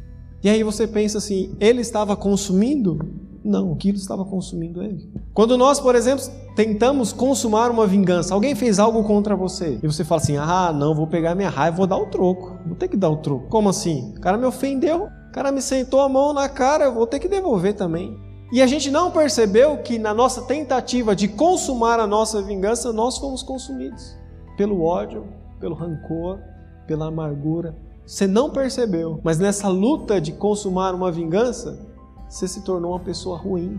E 0.42 0.48
aí 0.48 0.62
você 0.62 0.86
pensa 0.86 1.18
assim, 1.18 1.54
ele 1.58 1.80
estava 1.80 2.16
consumindo? 2.16 2.98
Não, 3.44 3.72
aquilo 3.72 3.96
estava 3.96 4.24
consumindo 4.24 4.82
ele. 4.82 5.10
Quando 5.32 5.56
nós, 5.56 5.80
por 5.80 5.94
exemplo, 5.94 6.24
tentamos 6.54 7.12
consumar 7.12 7.70
uma 7.70 7.86
vingança, 7.86 8.34
alguém 8.34 8.54
fez 8.54 8.78
algo 8.78 9.02
contra 9.04 9.34
você, 9.34 9.78
e 9.82 9.86
você 9.86 10.04
fala 10.04 10.20
assim: 10.20 10.36
ah, 10.36 10.72
não, 10.72 10.94
vou 10.94 11.06
pegar 11.06 11.34
minha 11.34 11.48
raiva, 11.48 11.76
vou 11.76 11.86
dar 11.86 11.96
o 11.96 12.06
troco. 12.06 12.58
Vou 12.66 12.76
ter 12.76 12.88
que 12.88 12.96
dar 12.96 13.08
o 13.08 13.16
troco. 13.16 13.48
Como 13.48 13.68
assim? 13.68 14.12
O 14.16 14.20
cara 14.20 14.36
me 14.36 14.44
ofendeu, 14.44 15.04
o 15.04 15.32
cara 15.32 15.50
me 15.50 15.62
sentou 15.62 16.00
a 16.00 16.08
mão 16.08 16.32
na 16.32 16.48
cara, 16.48 16.84
eu 16.84 16.94
vou 16.94 17.06
ter 17.06 17.18
que 17.18 17.28
devolver 17.28 17.74
também. 17.74 18.16
E 18.52 18.62
a 18.62 18.66
gente 18.66 18.90
não 18.90 19.10
percebeu 19.10 19.78
que 19.78 19.98
na 19.98 20.14
nossa 20.14 20.42
tentativa 20.42 21.14
de 21.14 21.28
consumar 21.28 22.00
a 22.00 22.06
nossa 22.06 22.40
vingança, 22.40 22.92
nós 22.92 23.18
fomos 23.18 23.42
consumidos 23.42 24.16
pelo 24.56 24.82
ódio, 24.82 25.26
pelo 25.60 25.74
rancor, 25.74 26.40
pela 26.86 27.06
amargura, 27.06 27.76
você 28.08 28.26
não 28.26 28.48
percebeu, 28.48 29.20
mas 29.22 29.38
nessa 29.38 29.68
luta 29.68 30.18
de 30.18 30.32
consumar 30.32 30.94
uma 30.94 31.12
vingança, 31.12 31.86
você 32.26 32.48
se 32.48 32.62
tornou 32.62 32.92
uma 32.92 33.00
pessoa 33.00 33.36
ruim. 33.36 33.78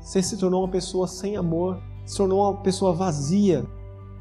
Você 0.00 0.22
se 0.22 0.38
tornou 0.38 0.62
uma 0.62 0.70
pessoa 0.70 1.06
sem 1.06 1.36
amor, 1.36 1.78
se 2.06 2.16
tornou 2.16 2.40
uma 2.40 2.62
pessoa 2.62 2.94
vazia, 2.94 3.62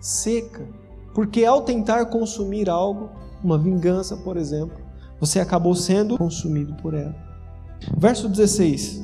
seca. 0.02 0.68
Porque 1.14 1.46
ao 1.46 1.62
tentar 1.62 2.08
consumir 2.08 2.70
algo, 2.70 3.10
uma 3.42 3.58
vingança, 3.58 4.18
por 4.18 4.36
exemplo, 4.36 4.78
você 5.18 5.40
acabou 5.40 5.76
sendo 5.76 6.18
consumido 6.18 6.74
por 6.82 6.94
ela. 6.94 7.16
Verso 7.98 8.28
16: 8.28 9.02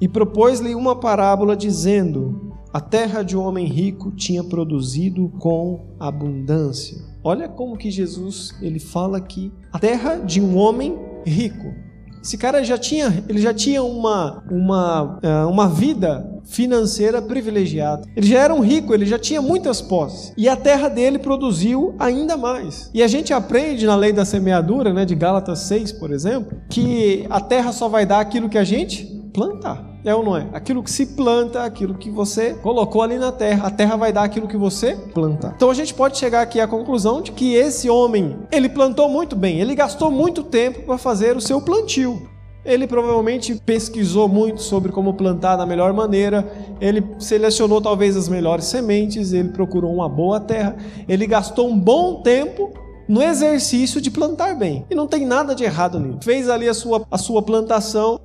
E 0.00 0.06
propôs-lhe 0.06 0.76
uma 0.76 0.94
parábola 0.94 1.56
dizendo: 1.56 2.45
A 2.72 2.80
terra 2.80 3.22
de 3.22 3.36
um 3.36 3.40
homem 3.42 3.66
rico 3.66 4.10
tinha 4.10 4.44
produzido 4.44 5.28
com 5.38 5.96
abundância. 5.98 6.98
Olha 7.24 7.48
como 7.48 7.76
que 7.76 7.90
Jesus 7.90 8.54
ele 8.60 8.78
fala 8.78 9.18
aqui, 9.18 9.52
a 9.72 9.78
terra 9.78 10.16
de 10.16 10.40
um 10.40 10.56
homem 10.56 10.96
rico. 11.24 11.74
Esse 12.22 12.36
cara 12.36 12.64
já 12.64 12.76
tinha, 12.76 13.24
ele 13.28 13.40
já 13.40 13.54
tinha 13.54 13.82
uma, 13.84 14.42
uma, 14.50 15.20
é, 15.22 15.44
uma 15.44 15.68
vida 15.68 16.28
financeira 16.44 17.22
privilegiada. 17.22 18.02
Ele 18.16 18.26
já 18.26 18.40
era 18.40 18.52
um 18.52 18.60
rico, 18.60 18.92
ele 18.92 19.06
já 19.06 19.16
tinha 19.16 19.40
muitas 19.40 19.80
posses. 19.80 20.32
E 20.36 20.48
a 20.48 20.56
terra 20.56 20.88
dele 20.88 21.20
produziu 21.20 21.94
ainda 22.00 22.36
mais. 22.36 22.90
E 22.92 23.00
a 23.00 23.06
gente 23.06 23.32
aprende 23.32 23.86
na 23.86 23.94
lei 23.94 24.12
da 24.12 24.24
semeadura, 24.24 24.92
né, 24.92 25.04
de 25.04 25.14
Gálatas 25.14 25.60
6, 25.60 25.92
por 25.92 26.10
exemplo, 26.10 26.58
que 26.68 27.26
a 27.30 27.40
terra 27.40 27.70
só 27.70 27.88
vai 27.88 28.04
dar 28.04 28.18
aquilo 28.18 28.48
que 28.48 28.58
a 28.58 28.64
gente 28.64 29.04
plantar. 29.32 29.85
É 30.06 30.14
ou 30.14 30.22
não 30.22 30.36
é? 30.36 30.46
Aquilo 30.52 30.84
que 30.84 30.90
se 30.90 31.04
planta, 31.04 31.64
aquilo 31.64 31.94
que 31.94 32.08
você 32.08 32.54
colocou 32.54 33.02
ali 33.02 33.18
na 33.18 33.32
terra, 33.32 33.66
a 33.66 33.70
terra 33.72 33.96
vai 33.96 34.12
dar 34.12 34.22
aquilo 34.22 34.46
que 34.46 34.56
você 34.56 34.94
plantar. 35.12 35.54
Então 35.56 35.68
a 35.68 35.74
gente 35.74 35.92
pode 35.92 36.16
chegar 36.16 36.42
aqui 36.42 36.60
à 36.60 36.68
conclusão 36.68 37.20
de 37.20 37.32
que 37.32 37.54
esse 37.54 37.90
homem, 37.90 38.36
ele 38.52 38.68
plantou 38.68 39.08
muito 39.08 39.34
bem, 39.34 39.60
ele 39.60 39.74
gastou 39.74 40.08
muito 40.08 40.44
tempo 40.44 40.82
para 40.82 40.96
fazer 40.96 41.36
o 41.36 41.40
seu 41.40 41.60
plantio. 41.60 42.22
Ele 42.64 42.86
provavelmente 42.86 43.60
pesquisou 43.66 44.28
muito 44.28 44.62
sobre 44.62 44.92
como 44.92 45.12
plantar 45.14 45.56
da 45.56 45.66
melhor 45.66 45.92
maneira, 45.92 46.48
ele 46.80 47.04
selecionou 47.18 47.80
talvez 47.80 48.16
as 48.16 48.28
melhores 48.28 48.66
sementes, 48.66 49.32
ele 49.32 49.48
procurou 49.48 49.92
uma 49.92 50.08
boa 50.08 50.38
terra, 50.38 50.76
ele 51.08 51.26
gastou 51.26 51.68
um 51.68 51.76
bom 51.76 52.22
tempo 52.22 52.72
no 53.08 53.20
exercício 53.20 54.00
de 54.00 54.10
plantar 54.12 54.54
bem. 54.54 54.84
E 54.88 54.94
não 54.94 55.08
tem 55.08 55.26
nada 55.26 55.52
de 55.52 55.64
errado 55.64 55.98
nisso. 55.98 56.18
Fez 56.22 56.48
ali 56.48 56.68
a 56.68 56.74
sua, 56.74 57.04
a 57.10 57.18
sua 57.18 57.42
plantação, 57.42 58.20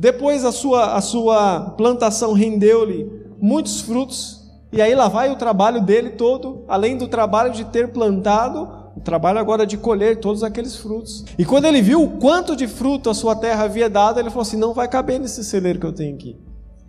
depois 0.00 0.44
a 0.44 0.52
sua, 0.52 0.94
a 0.94 1.00
sua 1.00 1.74
plantação 1.76 2.32
rendeu-lhe 2.32 3.10
muitos 3.40 3.80
frutos, 3.80 4.48
e 4.72 4.80
aí 4.80 4.94
lá 4.94 5.08
vai 5.08 5.28
o 5.28 5.34
trabalho 5.34 5.82
dele 5.82 6.10
todo, 6.10 6.62
além 6.68 6.96
do 6.96 7.08
trabalho 7.08 7.50
de 7.50 7.64
ter 7.64 7.88
plantado, 7.88 8.68
o 8.96 9.00
trabalho 9.00 9.40
agora 9.40 9.66
de 9.66 9.76
colher 9.76 10.20
todos 10.20 10.44
aqueles 10.44 10.76
frutos. 10.76 11.24
E 11.36 11.44
quando 11.44 11.64
ele 11.64 11.82
viu 11.82 12.00
o 12.00 12.10
quanto 12.10 12.54
de 12.54 12.68
fruto 12.68 13.10
a 13.10 13.14
sua 13.14 13.34
terra 13.34 13.64
havia 13.64 13.90
dado, 13.90 14.20
ele 14.20 14.30
falou 14.30 14.42
assim: 14.42 14.56
não 14.56 14.72
vai 14.72 14.86
caber 14.86 15.18
nesse 15.18 15.42
celeiro 15.42 15.80
que 15.80 15.86
eu 15.86 15.92
tenho 15.92 16.14
aqui. 16.14 16.36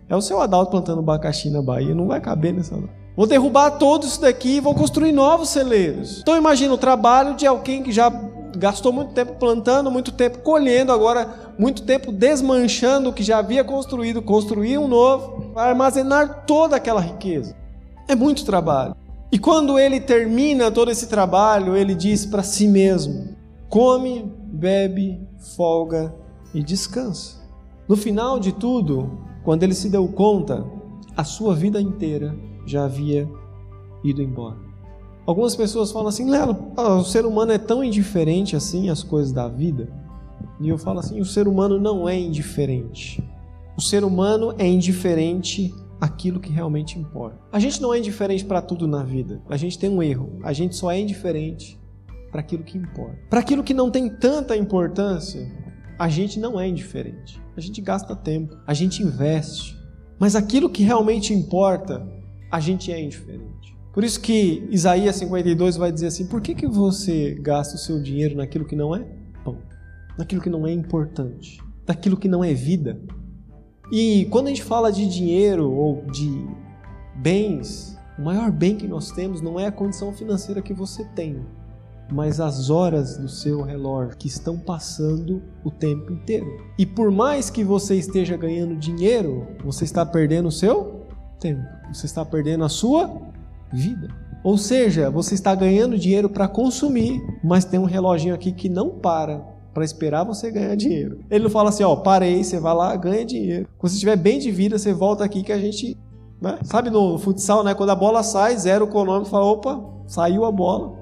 É 0.08 0.14
o 0.14 0.20
seu 0.20 0.40
Adalto 0.40 0.70
plantando 0.70 1.00
abacaxi 1.00 1.50
na 1.50 1.60
Bahia, 1.60 1.92
não 1.92 2.06
vai 2.06 2.20
caber 2.20 2.54
nessa. 2.54 2.78
Vou 3.16 3.26
derrubar 3.26 3.72
todo 3.72 4.06
isso 4.06 4.20
daqui 4.20 4.58
e 4.58 4.60
vou 4.60 4.72
construir 4.72 5.10
novos 5.10 5.48
celeiros. 5.48 6.20
Então 6.20 6.36
imagina 6.36 6.72
o 6.72 6.78
trabalho 6.78 7.34
de 7.34 7.44
alguém 7.44 7.82
que 7.82 7.90
já 7.90 8.08
gastou 8.56 8.92
muito 8.92 9.12
tempo 9.12 9.34
plantando, 9.34 9.90
muito 9.90 10.12
tempo 10.12 10.38
colhendo, 10.38 10.92
agora 10.92 11.54
muito 11.58 11.82
tempo 11.82 12.12
desmanchando 12.12 13.10
o 13.10 13.12
que 13.12 13.22
já 13.22 13.38
havia 13.38 13.64
construído, 13.64 14.22
construir 14.22 14.78
um 14.78 14.88
novo, 14.88 15.52
para 15.52 15.70
armazenar 15.70 16.44
toda 16.46 16.76
aquela 16.76 17.00
riqueza. 17.00 17.56
É 18.08 18.14
muito 18.14 18.44
trabalho. 18.44 18.94
E 19.32 19.38
quando 19.38 19.78
ele 19.78 20.00
termina 20.00 20.70
todo 20.70 20.90
esse 20.90 21.08
trabalho, 21.08 21.76
ele 21.76 21.94
diz 21.94 22.26
para 22.26 22.42
si 22.42 22.66
mesmo: 22.66 23.36
come, 23.68 24.30
bebe, 24.46 25.20
folga 25.56 26.14
e 26.52 26.62
descansa. 26.62 27.40
No 27.88 27.96
final 27.96 28.40
de 28.40 28.52
tudo, 28.52 29.20
quando 29.44 29.62
ele 29.62 29.74
se 29.74 29.88
deu 29.88 30.06
conta, 30.08 30.64
a 31.16 31.24
sua 31.24 31.54
vida 31.54 31.80
inteira 31.80 32.36
já 32.66 32.84
havia 32.84 33.28
ido 34.04 34.22
embora. 34.22 34.69
Algumas 35.26 35.54
pessoas 35.54 35.92
falam 35.92 36.08
assim, 36.08 36.28
Lelo, 36.28 36.72
o 36.76 37.04
ser 37.04 37.24
humano 37.24 37.52
é 37.52 37.58
tão 37.58 37.84
indiferente 37.84 38.56
assim 38.56 38.88
às 38.88 39.02
coisas 39.02 39.32
da 39.32 39.48
vida. 39.48 39.88
E 40.60 40.68
eu 40.68 40.76
falo 40.76 40.98
assim, 40.98 41.20
o 41.20 41.24
ser 41.24 41.46
humano 41.46 41.78
não 41.78 42.08
é 42.08 42.18
indiferente. 42.18 43.22
O 43.76 43.80
ser 43.80 44.04
humano 44.04 44.54
é 44.58 44.66
indiferente 44.66 45.72
àquilo 46.00 46.40
que 46.40 46.52
realmente 46.52 46.98
importa. 46.98 47.38
A 47.52 47.58
gente 47.58 47.80
não 47.80 47.94
é 47.94 47.98
indiferente 47.98 48.44
para 48.44 48.60
tudo 48.60 48.86
na 48.86 49.02
vida. 49.02 49.40
A 49.48 49.56
gente 49.56 49.78
tem 49.78 49.88
um 49.88 50.02
erro. 50.02 50.38
A 50.42 50.52
gente 50.52 50.74
só 50.76 50.90
é 50.90 50.98
indiferente 50.98 51.80
para 52.30 52.40
aquilo 52.40 52.62
que 52.62 52.78
importa. 52.78 53.18
Para 53.28 53.40
aquilo 53.40 53.62
que 53.62 53.74
não 53.74 53.90
tem 53.90 54.08
tanta 54.08 54.56
importância, 54.56 55.50
a 55.98 56.08
gente 56.08 56.38
não 56.38 56.58
é 56.58 56.66
indiferente. 56.66 57.40
A 57.56 57.60
gente 57.60 57.80
gasta 57.80 58.16
tempo, 58.16 58.56
a 58.66 58.72
gente 58.72 59.02
investe. 59.02 59.78
Mas 60.18 60.36
aquilo 60.36 60.70
que 60.70 60.82
realmente 60.82 61.32
importa, 61.32 62.06
a 62.50 62.60
gente 62.60 62.92
é 62.92 63.02
indiferente. 63.02 63.76
Por 63.92 64.04
isso 64.04 64.20
que 64.20 64.66
Isaías 64.70 65.16
52 65.16 65.76
vai 65.76 65.90
dizer 65.90 66.06
assim: 66.06 66.26
por 66.26 66.40
que, 66.40 66.54
que 66.54 66.66
você 66.66 67.34
gasta 67.40 67.74
o 67.74 67.78
seu 67.78 68.00
dinheiro 68.00 68.36
naquilo 68.36 68.64
que 68.64 68.76
não 68.76 68.94
é 68.94 69.04
pão, 69.44 69.58
naquilo 70.16 70.40
que 70.40 70.50
não 70.50 70.66
é 70.66 70.72
importante, 70.72 71.60
naquilo 71.86 72.16
que 72.16 72.28
não 72.28 72.44
é 72.44 72.54
vida? 72.54 73.00
E 73.90 74.26
quando 74.30 74.46
a 74.46 74.50
gente 74.50 74.62
fala 74.62 74.92
de 74.92 75.08
dinheiro 75.08 75.68
ou 75.70 76.04
de 76.06 76.46
bens, 77.16 77.98
o 78.16 78.22
maior 78.22 78.52
bem 78.52 78.76
que 78.76 78.86
nós 78.86 79.10
temos 79.10 79.40
não 79.40 79.58
é 79.58 79.66
a 79.66 79.72
condição 79.72 80.12
financeira 80.12 80.62
que 80.62 80.72
você 80.72 81.04
tem, 81.16 81.44
mas 82.12 82.38
as 82.38 82.70
horas 82.70 83.16
do 83.16 83.28
seu 83.28 83.62
relógio 83.62 84.16
que 84.16 84.28
estão 84.28 84.56
passando 84.56 85.42
o 85.64 85.70
tempo 85.70 86.12
inteiro. 86.12 86.46
E 86.78 86.86
por 86.86 87.10
mais 87.10 87.50
que 87.50 87.64
você 87.64 87.96
esteja 87.96 88.36
ganhando 88.36 88.76
dinheiro, 88.76 89.48
você 89.64 89.82
está 89.82 90.06
perdendo 90.06 90.46
o 90.46 90.52
seu 90.52 91.06
tempo, 91.40 91.66
você 91.92 92.06
está 92.06 92.24
perdendo 92.24 92.62
a 92.62 92.68
sua 92.68 93.29
vida. 93.72 94.08
Ou 94.42 94.56
seja, 94.56 95.10
você 95.10 95.34
está 95.34 95.54
ganhando 95.54 95.98
dinheiro 95.98 96.28
para 96.28 96.48
consumir, 96.48 97.20
mas 97.44 97.64
tem 97.64 97.78
um 97.78 97.84
reloginho 97.84 98.34
aqui 98.34 98.52
que 98.52 98.68
não 98.68 98.90
para 98.90 99.44
para 99.72 99.84
esperar 99.84 100.24
você 100.24 100.50
ganhar 100.50 100.74
dinheiro. 100.74 101.20
Ele 101.30 101.44
não 101.44 101.50
fala 101.50 101.68
assim, 101.68 101.84
ó, 101.84 101.94
parei, 101.94 102.42
você 102.42 102.58
vai 102.58 102.74
lá, 102.74 102.94
ganha 102.96 103.24
dinheiro. 103.24 103.68
Quando 103.78 103.90
você 103.90 103.96
estiver 103.96 104.16
bem 104.16 104.38
de 104.38 104.50
vida, 104.50 104.78
você 104.78 104.92
volta 104.92 105.24
aqui 105.24 105.42
que 105.42 105.52
a 105.52 105.58
gente, 105.58 105.96
né? 106.40 106.58
sabe 106.64 106.90
no 106.90 107.18
futsal, 107.18 107.62
né, 107.62 107.72
quando 107.72 107.90
a 107.90 107.94
bola 107.94 108.22
sai, 108.22 108.56
zero 108.56 108.86
o 108.86 108.88
cronômetro, 108.88 109.30
fala, 109.30 109.44
opa, 109.44 109.80
saiu 110.06 110.44
a 110.44 110.50
bola. 110.50 110.98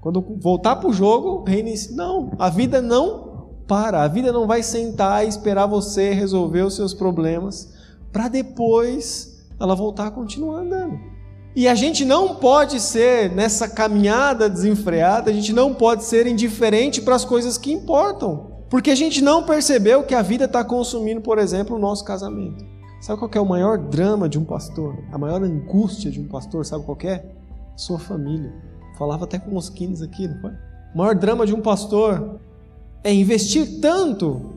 Quando 0.00 0.20
voltar 0.40 0.76
para 0.76 0.90
o 0.90 0.92
jogo, 0.92 1.44
reinicia. 1.46 1.96
Não, 1.96 2.32
a 2.38 2.50
vida 2.50 2.82
não 2.82 3.48
para. 3.66 4.02
A 4.02 4.08
vida 4.08 4.32
não 4.32 4.46
vai 4.46 4.62
sentar 4.62 5.24
e 5.24 5.28
esperar 5.28 5.66
você 5.66 6.12
resolver 6.12 6.62
os 6.62 6.74
seus 6.74 6.92
problemas 6.92 7.72
para 8.12 8.28
depois 8.28 9.46
ela 9.58 9.74
voltar 9.74 10.08
a 10.08 10.10
continuar 10.10 10.60
andando. 10.60 10.98
E 11.54 11.68
a 11.68 11.74
gente 11.74 12.04
não 12.04 12.36
pode 12.36 12.80
ser 12.80 13.30
nessa 13.30 13.68
caminhada 13.68 14.48
desenfreada, 14.48 15.30
a 15.30 15.34
gente 15.34 15.52
não 15.52 15.74
pode 15.74 16.04
ser 16.04 16.26
indiferente 16.26 17.02
para 17.02 17.14
as 17.14 17.24
coisas 17.24 17.58
que 17.58 17.72
importam. 17.72 18.50
Porque 18.70 18.90
a 18.90 18.94
gente 18.94 19.20
não 19.20 19.44
percebeu 19.44 20.02
que 20.02 20.14
a 20.14 20.22
vida 20.22 20.46
está 20.46 20.64
consumindo, 20.64 21.20
por 21.20 21.38
exemplo, 21.38 21.76
o 21.76 21.78
nosso 21.78 22.04
casamento. 22.04 22.64
Sabe 23.02 23.18
qual 23.18 23.30
é 23.34 23.40
o 23.40 23.44
maior 23.44 23.76
drama 23.76 24.28
de 24.28 24.38
um 24.38 24.44
pastor? 24.44 24.96
A 25.12 25.18
maior 25.18 25.42
angústia 25.42 26.10
de 26.10 26.18
um 26.18 26.26
pastor, 26.26 26.64
sabe 26.64 26.86
qual 26.86 26.96
é? 27.04 27.22
Sua 27.76 27.98
família. 27.98 28.50
Falava 28.96 29.24
até 29.24 29.38
com 29.38 29.54
os 29.56 29.68
quines 29.68 30.00
aqui, 30.00 30.26
não 30.26 30.40
foi? 30.40 30.52
O 30.94 30.98
maior 30.98 31.14
drama 31.14 31.44
de 31.44 31.54
um 31.54 31.60
pastor 31.60 32.40
é 33.04 33.12
investir 33.12 33.80
tanto 33.80 34.54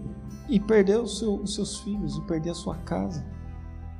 e 0.47 0.61
perder 0.61 0.99
os, 0.99 1.19
seu, 1.19 1.35
os 1.35 1.55
seus 1.55 1.79
filhos, 1.79 2.15
e 2.15 2.21
perder 2.21 2.51
a 2.51 2.55
sua 2.55 2.75
casa. 2.75 3.25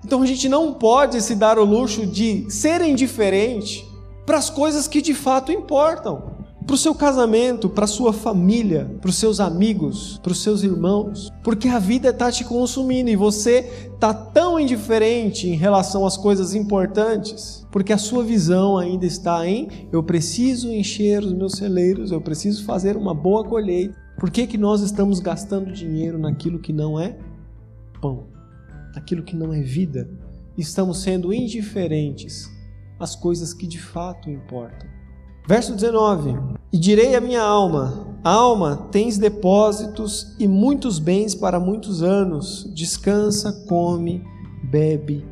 Então 0.05 0.21
a 0.21 0.25
gente 0.27 0.47
não 0.47 0.71
pode 0.71 1.19
se 1.19 1.33
dar 1.33 1.57
o 1.57 1.65
luxo 1.65 2.05
de 2.05 2.45
ser 2.47 2.79
indiferente 2.81 3.83
para 4.23 4.37
as 4.37 4.51
coisas 4.51 4.87
que 4.87 5.01
de 5.01 5.15
fato 5.15 5.51
importam. 5.51 6.35
Para 6.63 6.75
o 6.75 6.77
seu 6.77 6.93
casamento, 6.93 7.67
para 7.67 7.85
a 7.85 7.87
sua 7.87 8.13
família, 8.13 8.95
para 9.01 9.09
os 9.09 9.15
seus 9.15 9.39
amigos, 9.39 10.19
para 10.21 10.31
os 10.31 10.43
seus 10.43 10.61
irmãos, 10.61 11.31
porque 11.43 11.67
a 11.67 11.79
vida 11.79 12.09
está 12.09 12.31
te 12.31 12.43
consumindo 12.43 13.09
e 13.09 13.15
você 13.15 13.87
está 13.93 14.13
tão 14.13 14.59
indiferente 14.59 15.47
em 15.49 15.55
relação 15.55 16.05
às 16.05 16.17
coisas 16.17 16.53
importantes, 16.53 17.65
porque 17.71 17.93
a 17.93 17.97
sua 17.97 18.23
visão 18.23 18.77
ainda 18.77 19.07
está 19.07 19.47
em 19.47 19.87
eu 19.91 20.03
preciso 20.03 20.71
encher 20.71 21.23
os 21.23 21.33
meus 21.33 21.53
celeiros, 21.53 22.11
eu 22.11 22.21
preciso 22.21 22.63
fazer 22.63 22.95
uma 22.95 23.13
boa 23.13 23.43
colheita. 23.43 23.95
Por 24.19 24.29
que, 24.29 24.45
que 24.45 24.57
nós 24.57 24.81
estamos 24.81 25.19
gastando 25.19 25.71
dinheiro 25.71 26.19
naquilo 26.19 26.59
que 26.59 26.73
não 26.73 26.99
é 26.99 27.17
pão? 27.99 28.34
Aquilo 28.95 29.23
que 29.23 29.35
não 29.35 29.53
é 29.53 29.61
vida, 29.61 30.09
estamos 30.57 31.01
sendo 31.01 31.33
indiferentes 31.33 32.49
às 32.99 33.15
coisas 33.15 33.53
que 33.53 33.67
de 33.67 33.79
fato 33.79 34.29
importam. 34.29 34.89
Verso 35.47 35.73
19: 35.73 36.35
E 36.71 36.77
direi 36.77 37.15
à 37.15 37.21
minha 37.21 37.41
alma: 37.41 38.17
Alma, 38.23 38.87
tens 38.91 39.17
depósitos 39.17 40.35
e 40.39 40.47
muitos 40.47 40.97
bens 40.97 41.35
para 41.35 41.59
muitos 41.59 42.01
anos, 42.01 42.69
descansa, 42.73 43.51
come, 43.67 44.23
bebe 44.63 45.25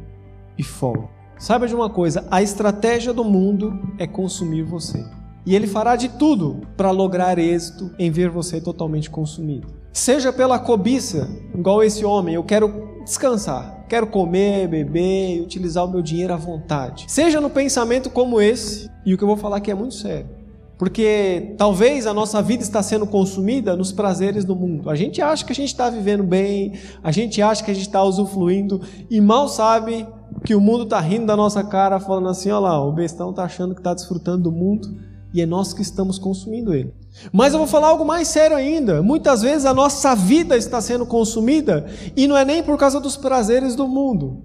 e 0.58 0.64
folga. 0.64 1.10
Saiba 1.40 1.68
de 1.68 1.74
uma 1.74 1.90
coisa: 1.90 2.28
a 2.30 2.42
estratégia 2.42 3.12
do 3.12 3.24
mundo 3.24 3.74
é 3.98 4.06
consumir 4.06 4.64
você. 4.64 5.04
E 5.46 5.56
ele 5.56 5.68
fará 5.68 5.96
de 5.96 6.08
tudo 6.08 6.62
para 6.78 6.92
lograr 6.92 7.38
êxito 7.38 7.92
em 8.00 8.10
ver 8.10 8.30
você 8.30 8.62
totalmente 8.62 9.10
consumido. 9.10 9.68
Seja 9.92 10.32
pela 10.32 10.58
cobiça, 10.58 11.30
igual 11.54 11.84
esse 11.84 12.06
homem, 12.06 12.36
eu 12.36 12.44
quero 12.44 12.93
descansar. 13.04 13.86
Quero 13.88 14.08
comer, 14.08 14.68
beber 14.68 15.38
e 15.38 15.42
utilizar 15.42 15.86
o 15.86 15.90
meu 15.90 16.02
dinheiro 16.02 16.34
à 16.34 16.38
vontade. 16.38 17.06
Seja 17.08 17.40
no 17.40 17.50
pensamento 17.50 18.10
como 18.10 18.42
esse, 18.42 18.90
e 19.06 19.14
o 19.14 19.18
que 19.18 19.24
eu 19.24 19.28
vou 19.28 19.38
falar 19.38 19.58
aqui 19.58 19.72
é 19.72 19.76
muito 19.76 19.96
sério. 19.96 20.30
Porque 20.78 21.54
talvez 21.58 22.08
a 22.08 22.14
nossa 22.14 22.42
vida 22.42 22.64
está 22.64 22.82
sendo 22.82 23.06
consumida 23.06 23.76
nos 23.76 23.92
prazeres 23.92 24.44
do 24.44 24.56
mundo. 24.56 24.90
A 24.90 24.96
gente 24.96 25.22
acha 25.22 25.46
que 25.46 25.52
a 25.52 25.56
gente 25.56 25.70
está 25.70 25.90
vivendo 25.90 26.24
bem, 26.24 26.74
a 27.04 27.12
gente 27.12 27.42
acha 27.42 27.64
que 27.64 27.72
a 27.72 27.74
gente 27.74 27.88
está 27.88 28.04
usufruindo, 28.04 28.82
e 29.10 29.22
mal 29.22 29.48
sabe 29.48 30.06
que 30.44 30.56
o 30.56 30.60
mundo 30.60 30.84
está 30.84 31.00
rindo 31.00 31.26
da 31.26 31.38
nossa 31.38 31.64
cara, 31.64 32.00
falando 32.00 32.30
assim: 32.30 32.50
olha 32.50 32.60
lá, 32.60 32.86
o 32.86 32.92
bestão 32.92 33.30
está 33.30 33.44
achando 33.44 33.74
que 33.74 33.82
está 33.82 33.94
desfrutando 33.94 34.44
do 34.44 34.52
mundo, 34.52 34.98
e 35.34 35.42
é 35.42 35.46
nós 35.46 35.74
que 35.74 35.82
estamos 35.82 36.20
consumindo 36.20 36.74
ele. 36.74 36.94
Mas 37.32 37.54
eu 37.54 37.60
vou 37.60 37.68
falar 37.68 37.88
algo 37.88 38.06
mais 38.06 38.28
sério 38.28 38.56
ainda. 38.56 39.02
Muitas 39.02 39.42
vezes 39.42 39.66
a 39.66 39.74
nossa 39.74 40.16
vida 40.16 40.56
está 40.56 40.80
sendo 40.80 41.06
consumida 41.06 41.88
e 42.16 42.28
não 42.28 42.38
é 42.38 42.46
nem 42.46 42.62
por 42.62 42.78
causa 42.78 43.00
dos 43.00 43.18
prazeres 43.18 43.76
do 43.76 43.88
mundo, 43.88 44.44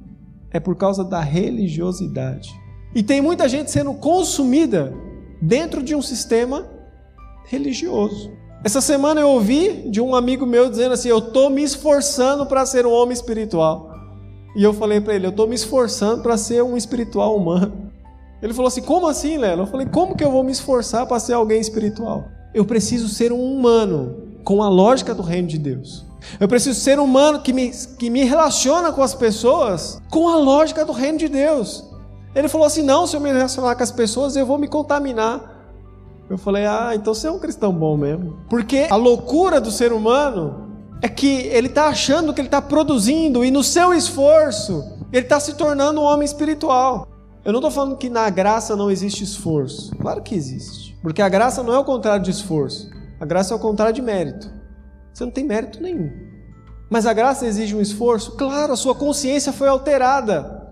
é 0.50 0.58
por 0.58 0.76
causa 0.76 1.04
da 1.04 1.20
religiosidade. 1.20 2.50
E 2.94 3.02
tem 3.02 3.20
muita 3.20 3.48
gente 3.48 3.70
sendo 3.70 3.92
consumida 3.94 4.94
dentro 5.42 5.82
de 5.82 5.94
um 5.94 6.02
sistema 6.02 6.66
religioso. 7.44 8.30
Essa 8.64 8.80
semana 8.80 9.20
eu 9.20 9.28
ouvi 9.28 9.88
de 9.88 10.00
um 10.00 10.14
amigo 10.14 10.44
meu 10.44 10.68
dizendo 10.68 10.92
assim: 10.94 11.08
Eu 11.08 11.18
estou 11.18 11.48
me 11.48 11.62
esforçando 11.62 12.46
para 12.46 12.66
ser 12.66 12.86
um 12.86 12.92
homem 12.92 13.12
espiritual. 13.12 13.92
E 14.56 14.64
eu 14.64 14.72
falei 14.72 15.00
para 15.00 15.14
ele: 15.14 15.26
Eu 15.26 15.30
estou 15.30 15.46
me 15.46 15.54
esforçando 15.54 16.22
para 16.22 16.36
ser 16.36 16.62
um 16.62 16.76
espiritual 16.76 17.36
humano. 17.36 17.87
Ele 18.42 18.54
falou 18.54 18.68
assim: 18.68 18.82
Como 18.82 19.06
assim, 19.06 19.36
Lelo? 19.36 19.62
Eu 19.62 19.66
falei: 19.66 19.86
Como 19.86 20.16
que 20.16 20.24
eu 20.24 20.30
vou 20.30 20.44
me 20.44 20.52
esforçar 20.52 21.06
para 21.06 21.18
ser 21.18 21.32
alguém 21.32 21.60
espiritual? 21.60 22.28
Eu 22.54 22.64
preciso 22.64 23.08
ser 23.08 23.32
um 23.32 23.42
humano 23.42 24.28
com 24.44 24.62
a 24.62 24.68
lógica 24.68 25.14
do 25.14 25.22
reino 25.22 25.48
de 25.48 25.58
Deus. 25.58 26.06
Eu 26.40 26.48
preciso 26.48 26.78
ser 26.78 26.98
um 26.98 27.04
humano 27.04 27.40
que 27.40 27.52
me, 27.52 27.70
que 27.98 28.10
me 28.10 28.24
relaciona 28.24 28.92
com 28.92 29.02
as 29.02 29.14
pessoas 29.14 30.00
com 30.10 30.28
a 30.28 30.36
lógica 30.36 30.84
do 30.84 30.92
reino 30.92 31.18
de 31.18 31.28
Deus. 31.28 31.84
Ele 32.34 32.48
falou 32.48 32.66
assim: 32.66 32.82
Não, 32.82 33.06
se 33.06 33.16
eu 33.16 33.20
me 33.20 33.32
relacionar 33.32 33.74
com 33.74 33.82
as 33.82 33.92
pessoas, 33.92 34.36
eu 34.36 34.46
vou 34.46 34.58
me 34.58 34.68
contaminar. 34.68 35.56
Eu 36.30 36.38
falei: 36.38 36.66
Ah, 36.66 36.92
então 36.94 37.14
você 37.14 37.26
é 37.26 37.30
um 37.30 37.38
cristão 37.38 37.72
bom 37.72 37.96
mesmo. 37.96 38.38
Porque 38.48 38.86
a 38.90 38.96
loucura 38.96 39.60
do 39.60 39.70
ser 39.70 39.92
humano 39.92 40.68
é 41.00 41.08
que 41.08 41.46
ele 41.46 41.68
está 41.68 41.86
achando 41.86 42.34
que 42.34 42.40
ele 42.40 42.48
está 42.48 42.60
produzindo 42.60 43.44
e 43.44 43.50
no 43.50 43.62
seu 43.62 43.94
esforço 43.94 44.96
ele 45.12 45.24
está 45.24 45.40
se 45.40 45.54
tornando 45.54 46.00
um 46.00 46.04
homem 46.04 46.24
espiritual. 46.24 47.07
Eu 47.44 47.52
não 47.52 47.60
estou 47.60 47.70
falando 47.70 47.96
que 47.96 48.08
na 48.08 48.28
graça 48.30 48.76
não 48.76 48.90
existe 48.90 49.24
esforço. 49.24 49.94
Claro 49.96 50.22
que 50.22 50.34
existe. 50.34 50.96
Porque 51.02 51.22
a 51.22 51.28
graça 51.28 51.62
não 51.62 51.72
é 51.72 51.78
o 51.78 51.84
contrário 51.84 52.24
de 52.24 52.30
esforço. 52.30 52.90
A 53.20 53.24
graça 53.24 53.54
é 53.54 53.56
o 53.56 53.60
contrário 53.60 53.94
de 53.94 54.02
mérito. 54.02 54.50
Você 55.12 55.24
não 55.24 55.32
tem 55.32 55.44
mérito 55.44 55.82
nenhum. 55.82 56.10
Mas 56.90 57.06
a 57.06 57.12
graça 57.12 57.46
exige 57.46 57.74
um 57.74 57.80
esforço? 57.80 58.36
Claro, 58.36 58.72
a 58.72 58.76
sua 58.76 58.94
consciência 58.94 59.52
foi 59.52 59.68
alterada. 59.68 60.66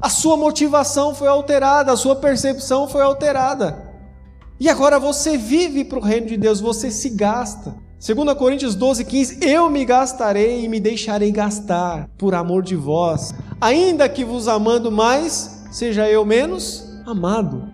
A 0.00 0.08
sua 0.08 0.36
motivação 0.36 1.14
foi 1.14 1.28
alterada. 1.28 1.92
A 1.92 1.96
sua 1.96 2.16
percepção 2.16 2.88
foi 2.88 3.02
alterada. 3.02 3.90
E 4.60 4.68
agora 4.68 4.98
você 4.98 5.36
vive 5.36 5.84
para 5.84 5.98
o 5.98 6.02
reino 6.02 6.26
de 6.26 6.36
Deus, 6.36 6.60
você 6.60 6.90
se 6.90 7.10
gasta. 7.10 7.74
2 8.04 8.34
Coríntios 8.36 8.74
12, 8.74 9.04
15: 9.04 9.38
Eu 9.44 9.70
me 9.70 9.84
gastarei 9.84 10.64
e 10.64 10.68
me 10.68 10.80
deixarei 10.80 11.30
gastar 11.30 12.08
por 12.18 12.34
amor 12.34 12.62
de 12.62 12.74
vós, 12.76 13.34
ainda 13.60 14.08
que 14.08 14.24
vos 14.24 14.48
amando 14.48 14.90
mais 14.90 15.61
seja 15.72 16.08
eu 16.08 16.24
menos 16.24 16.84
amado. 17.04 17.72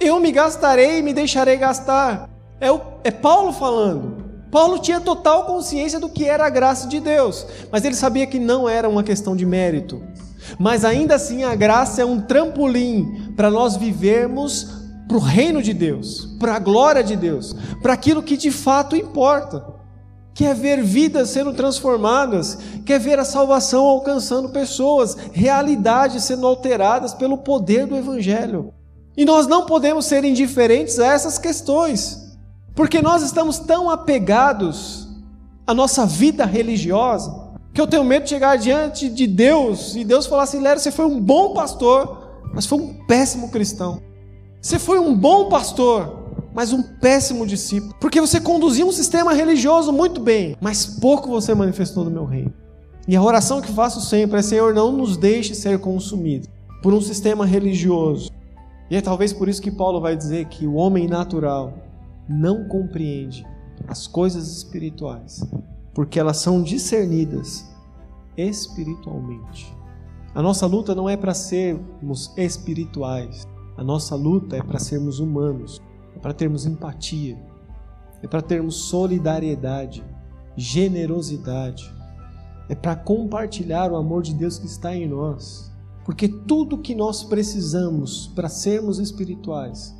Eu 0.00 0.18
me 0.18 0.32
gastarei 0.32 0.98
e 0.98 1.02
me 1.02 1.12
deixarei 1.12 1.56
gastar. 1.56 2.30
É, 2.58 2.70
o, 2.70 2.80
é 3.04 3.10
Paulo 3.10 3.52
falando. 3.52 4.30
Paulo 4.50 4.78
tinha 4.78 5.00
total 5.00 5.44
consciência 5.44 6.00
do 6.00 6.08
que 6.08 6.24
era 6.24 6.46
a 6.46 6.50
graça 6.50 6.88
de 6.88 6.98
Deus, 6.98 7.46
mas 7.70 7.84
ele 7.84 7.94
sabia 7.94 8.26
que 8.26 8.38
não 8.38 8.68
era 8.68 8.88
uma 8.88 9.02
questão 9.02 9.36
de 9.36 9.44
mérito. 9.44 10.02
Mas 10.58 10.84
ainda 10.84 11.16
assim, 11.16 11.44
a 11.44 11.54
graça 11.54 12.02
é 12.02 12.04
um 12.04 12.20
trampolim 12.20 13.32
para 13.36 13.50
nós 13.50 13.76
vivermos 13.76 14.80
para 15.06 15.16
o 15.16 15.20
reino 15.20 15.62
de 15.62 15.74
Deus, 15.74 16.36
para 16.38 16.54
a 16.54 16.58
glória 16.58 17.02
de 17.02 17.16
Deus, 17.16 17.54
para 17.82 17.92
aquilo 17.92 18.22
que 18.22 18.36
de 18.36 18.50
fato 18.50 18.96
importa. 18.96 19.79
Quer 20.40 20.54
ver 20.54 20.82
vidas 20.82 21.28
sendo 21.28 21.52
transformadas, 21.52 22.56
quer 22.86 22.98
ver 22.98 23.18
a 23.18 23.26
salvação 23.26 23.84
alcançando 23.84 24.48
pessoas, 24.48 25.14
realidades 25.34 26.24
sendo 26.24 26.46
alteradas 26.46 27.12
pelo 27.12 27.36
poder 27.36 27.86
do 27.86 27.94
Evangelho. 27.94 28.72
E 29.14 29.26
nós 29.26 29.46
não 29.46 29.66
podemos 29.66 30.06
ser 30.06 30.24
indiferentes 30.24 30.98
a 30.98 31.08
essas 31.08 31.36
questões, 31.36 32.38
porque 32.74 33.02
nós 33.02 33.22
estamos 33.22 33.58
tão 33.58 33.90
apegados 33.90 35.10
à 35.66 35.74
nossa 35.74 36.06
vida 36.06 36.46
religiosa, 36.46 37.50
que 37.74 37.78
eu 37.78 37.86
tenho 37.86 38.02
medo 38.02 38.22
de 38.22 38.30
chegar 38.30 38.56
diante 38.56 39.10
de 39.10 39.26
Deus 39.26 39.94
e 39.94 40.04
Deus 40.04 40.24
falar 40.24 40.44
assim: 40.44 40.60
Léo, 40.60 40.78
você 40.78 40.90
foi 40.90 41.04
um 41.04 41.20
bom 41.20 41.52
pastor, 41.52 42.40
mas 42.54 42.64
foi 42.64 42.78
um 42.78 42.94
péssimo 43.06 43.50
cristão. 43.50 44.00
Você 44.58 44.78
foi 44.78 44.98
um 44.98 45.14
bom 45.14 45.50
pastor, 45.50 46.19
mas 46.54 46.72
um 46.72 46.82
péssimo 46.82 47.46
discípulo, 47.46 47.94
porque 48.00 48.20
você 48.20 48.40
conduzia 48.40 48.84
um 48.84 48.92
sistema 48.92 49.32
religioso 49.32 49.92
muito 49.92 50.20
bem, 50.20 50.56
mas 50.60 50.86
pouco 50.86 51.28
você 51.28 51.54
manifestou 51.54 52.04
no 52.04 52.10
meu 52.10 52.24
reino. 52.24 52.52
E 53.06 53.16
a 53.16 53.22
oração 53.22 53.60
que 53.60 53.72
faço 53.72 54.00
sempre 54.00 54.38
é: 54.38 54.42
Senhor, 54.42 54.74
não 54.74 54.92
nos 54.92 55.16
deixe 55.16 55.54
ser 55.54 55.78
consumidos 55.78 56.48
por 56.82 56.92
um 56.92 57.00
sistema 57.00 57.46
religioso. 57.46 58.30
E 58.90 58.96
é 58.96 59.00
talvez 59.00 59.32
por 59.32 59.48
isso 59.48 59.62
que 59.62 59.70
Paulo 59.70 60.00
vai 60.00 60.16
dizer 60.16 60.46
que 60.46 60.66
o 60.66 60.74
homem 60.74 61.06
natural 61.06 61.74
não 62.28 62.64
compreende 62.64 63.46
as 63.88 64.06
coisas 64.06 64.56
espirituais, 64.56 65.44
porque 65.94 66.18
elas 66.18 66.38
são 66.38 66.62
discernidas 66.62 67.68
espiritualmente. 68.36 69.74
A 70.34 70.42
nossa 70.42 70.66
luta 70.66 70.94
não 70.94 71.08
é 71.08 71.16
para 71.16 71.34
sermos 71.34 72.32
espirituais, 72.36 73.46
a 73.76 73.82
nossa 73.82 74.14
luta 74.14 74.56
é 74.56 74.62
para 74.62 74.78
sermos 74.78 75.18
humanos, 75.18 75.80
é 76.14 76.18
para 76.18 76.34
termos 76.34 76.66
empatia, 76.66 77.38
é 78.22 78.26
para 78.26 78.42
termos 78.42 78.76
solidariedade, 78.76 80.04
generosidade, 80.56 81.92
é 82.68 82.74
para 82.74 82.94
compartilhar 82.94 83.90
o 83.90 83.96
amor 83.96 84.22
de 84.22 84.34
Deus 84.34 84.58
que 84.58 84.66
está 84.66 84.94
em 84.94 85.08
nós. 85.08 85.70
Porque 86.04 86.28
tudo 86.28 86.78
que 86.78 86.94
nós 86.94 87.24
precisamos 87.24 88.28
para 88.28 88.48
sermos 88.48 88.98
espirituais, 88.98 89.94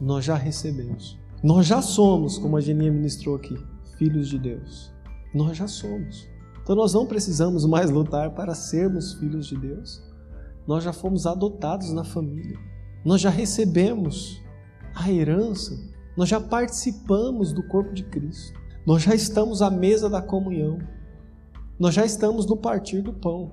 nós 0.00 0.24
já 0.24 0.34
recebemos. 0.34 1.18
Nós 1.42 1.66
já 1.66 1.82
somos, 1.82 2.38
como 2.38 2.56
a 2.56 2.60
Geninha 2.60 2.90
ministrou 2.90 3.36
aqui, 3.36 3.56
filhos 3.98 4.28
de 4.28 4.38
Deus. 4.38 4.92
Nós 5.34 5.56
já 5.56 5.68
somos. 5.68 6.28
Então 6.62 6.74
nós 6.74 6.94
não 6.94 7.06
precisamos 7.06 7.64
mais 7.64 7.90
lutar 7.90 8.34
para 8.34 8.54
sermos 8.54 9.14
filhos 9.14 9.46
de 9.46 9.56
Deus. 9.56 10.02
Nós 10.66 10.82
já 10.82 10.92
fomos 10.92 11.26
adotados 11.26 11.92
na 11.92 12.02
família. 12.02 12.58
Nós 13.04 13.20
já 13.20 13.30
recebemos 13.30 14.42
a 14.96 15.12
herança. 15.12 15.78
Nós 16.16 16.28
já 16.28 16.40
participamos 16.40 17.52
do 17.52 17.62
corpo 17.62 17.92
de 17.92 18.02
Cristo. 18.04 18.58
Nós 18.86 19.02
já 19.02 19.14
estamos 19.14 19.60
à 19.60 19.70
mesa 19.70 20.08
da 20.08 20.22
comunhão. 20.22 20.78
Nós 21.78 21.94
já 21.94 22.04
estamos 22.04 22.46
no 22.46 22.56
partir 22.56 23.02
do 23.02 23.12
pão. 23.12 23.52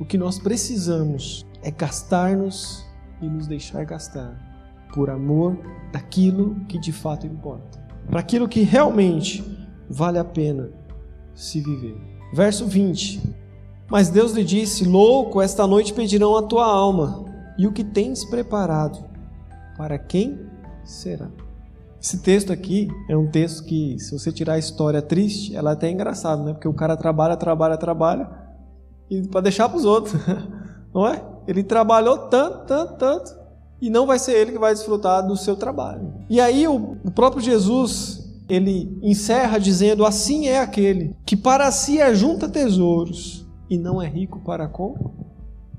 O 0.00 0.04
que 0.04 0.16
nós 0.16 0.38
precisamos 0.38 1.44
é 1.62 1.70
gastar-nos 1.70 2.86
e 3.20 3.28
nos 3.28 3.46
deixar 3.46 3.84
gastar 3.84 4.34
por 4.94 5.10
amor 5.10 5.58
daquilo 5.92 6.56
que 6.66 6.78
de 6.78 6.90
fato 6.90 7.26
importa, 7.26 7.78
para 8.08 8.20
aquilo 8.20 8.48
que 8.48 8.62
realmente 8.62 9.44
vale 9.88 10.18
a 10.18 10.24
pena 10.24 10.70
se 11.34 11.60
viver. 11.60 11.96
Verso 12.32 12.66
20: 12.66 13.20
Mas 13.88 14.08
Deus 14.08 14.32
lhe 14.32 14.42
disse: 14.42 14.84
Louco, 14.84 15.42
esta 15.42 15.66
noite 15.66 15.92
pedirão 15.92 16.34
a 16.34 16.42
tua 16.42 16.64
alma, 16.64 17.24
e 17.58 17.66
o 17.66 17.72
que 17.72 17.84
tens 17.84 18.24
preparado, 18.24 19.04
para 19.76 19.98
quem 19.98 20.49
será? 20.84 21.28
Esse 22.02 22.18
texto 22.18 22.50
aqui 22.50 22.88
é 23.10 23.16
um 23.16 23.30
texto 23.30 23.64
que, 23.64 23.98
se 23.98 24.12
você 24.12 24.32
tirar 24.32 24.54
a 24.54 24.58
história 24.58 25.02
triste, 25.02 25.54
ela 25.54 25.70
é 25.70 25.72
até 25.74 25.90
engraçada, 25.90 26.42
né? 26.42 26.52
Porque 26.54 26.66
o 26.66 26.72
cara 26.72 26.96
trabalha, 26.96 27.36
trabalha, 27.36 27.76
trabalha, 27.76 28.30
e 29.10 29.26
para 29.28 29.42
deixar 29.42 29.68
para 29.68 29.76
os 29.76 29.84
outros, 29.84 30.14
não 30.94 31.06
é? 31.06 31.22
Ele 31.46 31.62
trabalhou 31.62 32.16
tanto, 32.16 32.64
tanto, 32.66 32.94
tanto, 32.94 33.38
e 33.82 33.90
não 33.90 34.06
vai 34.06 34.18
ser 34.18 34.32
ele 34.32 34.52
que 34.52 34.58
vai 34.58 34.72
desfrutar 34.72 35.26
do 35.26 35.36
seu 35.36 35.56
trabalho. 35.56 36.14
E 36.30 36.40
aí 36.40 36.66
o, 36.66 36.96
o 37.04 37.10
próprio 37.10 37.42
Jesus, 37.42 38.42
ele 38.48 38.98
encerra 39.02 39.58
dizendo: 39.58 40.06
Assim 40.06 40.48
é 40.48 40.58
aquele 40.58 41.14
que 41.26 41.36
para 41.36 41.70
si 41.70 42.00
ajunta 42.00 42.48
tesouros 42.48 43.46
e 43.68 43.76
não 43.76 44.00
é 44.00 44.08
rico 44.08 44.40
para 44.40 44.68
com 44.68 44.94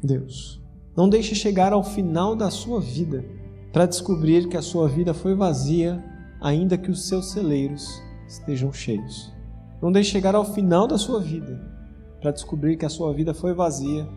Deus. 0.04 0.62
Não 0.96 1.10
deixe 1.10 1.34
chegar 1.34 1.74
ao 1.74 1.84
final 1.84 2.36
da 2.36 2.52
sua 2.52 2.80
vida 2.80 3.24
para 3.72 3.86
descobrir 3.86 4.48
que 4.48 4.58
a 4.58 4.62
sua 4.62 4.88
vida 4.88 5.14
foi 5.14 5.34
vazia 5.34 6.04
ainda 6.42 6.78
que 6.78 6.90
os 6.90 7.08
seus 7.08 7.32
celeiros 7.32 8.02
estejam 8.28 8.74
cheios. 8.74 9.32
Não 9.82 9.92
deixe 9.92 10.12
chegar 10.12 10.36
ao 10.36 10.44
final 10.44 10.88
da 10.88 10.98
sua 10.98 11.20
vida 11.22 11.62
para 12.20 12.32
descobrir 12.32 12.78
que 12.78 12.86
a 12.86 12.90
sua 12.90 13.14
vida 13.14 13.34
foi 13.34 13.54
vazia, 13.54 14.08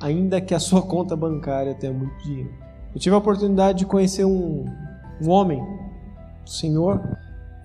ainda 0.00 0.40
que 0.40 0.54
a 0.54 0.58
sua 0.60 0.82
conta 0.82 1.14
bancária 1.14 1.74
tenha 1.74 1.92
muito 1.92 2.16
dinheiro. 2.22 2.50
Eu 2.94 3.00
tive 3.00 3.14
a 3.14 3.18
oportunidade 3.18 3.80
de 3.80 3.86
conhecer 3.86 4.24
um, 4.24 4.64
um 5.22 5.30
homem, 5.30 5.60
um 5.60 6.46
senhor, 6.46 7.00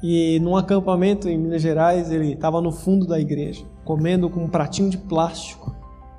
e 0.03 0.39
num 0.39 0.55
acampamento 0.55 1.27
em 1.27 1.37
Minas 1.37 1.61
Gerais, 1.61 2.11
ele 2.11 2.33
estava 2.33 2.61
no 2.61 2.71
fundo 2.71 3.07
da 3.07 3.19
igreja, 3.19 3.65
comendo 3.83 4.29
com 4.29 4.43
um 4.43 4.49
pratinho 4.49 4.89
de 4.89 4.97
plástico 4.97 5.64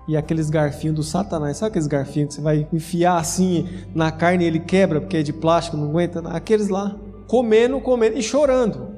e 0.09 0.17
aqueles 0.17 0.51
garfinhos 0.51 0.97
do 0.97 1.03
satanás. 1.03 1.57
Sabe 1.57 1.71
aqueles 1.71 1.87
garfinhos 1.87 2.29
que 2.29 2.35
você 2.35 2.41
vai 2.41 2.67
enfiar 2.73 3.19
assim 3.19 3.69
na 3.95 4.11
carne 4.11 4.45
e 4.45 4.47
ele 4.47 4.61
quebra 4.61 5.01
porque 5.01 5.17
é 5.17 5.23
de 5.23 5.33
plástico, 5.33 5.77
não 5.77 5.89
aguenta? 5.89 6.21
Aqueles 6.29 6.69
lá 6.69 6.97
comendo, 7.27 7.81
comendo 7.81 8.17
e 8.17 8.23
chorando. 8.23 8.89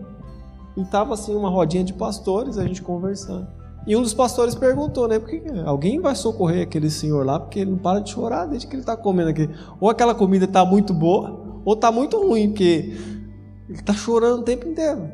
E 0.76 0.84
tava 0.84 1.14
assim 1.14 1.34
uma 1.34 1.48
rodinha 1.48 1.82
de 1.82 1.92
pastores, 1.92 2.58
a 2.58 2.66
gente 2.66 2.82
conversando. 2.82 3.48
E 3.86 3.96
um 3.96 4.02
dos 4.02 4.12
pastores 4.12 4.54
perguntou, 4.54 5.08
né? 5.08 5.18
Porque 5.18 5.42
alguém 5.64 5.98
vai 5.98 6.14
socorrer 6.14 6.62
aquele 6.62 6.90
senhor 6.90 7.24
lá, 7.24 7.40
porque 7.40 7.60
ele 7.60 7.70
não 7.70 7.78
para 7.78 8.00
de 8.00 8.10
chorar 8.10 8.46
desde 8.46 8.66
que 8.66 8.74
ele 8.74 8.82
está 8.82 8.96
comendo 8.96 9.30
aqui. 9.30 9.48
Ou 9.80 9.88
aquela 9.88 10.14
comida 10.14 10.44
está 10.44 10.64
muito 10.64 10.92
boa, 10.92 11.60
ou 11.64 11.72
está 11.72 11.90
muito 11.90 12.20
ruim, 12.20 12.50
porque 12.50 12.94
ele 13.68 13.78
está 13.78 13.94
chorando 13.94 14.40
o 14.40 14.42
tempo 14.42 14.68
inteiro. 14.68 15.08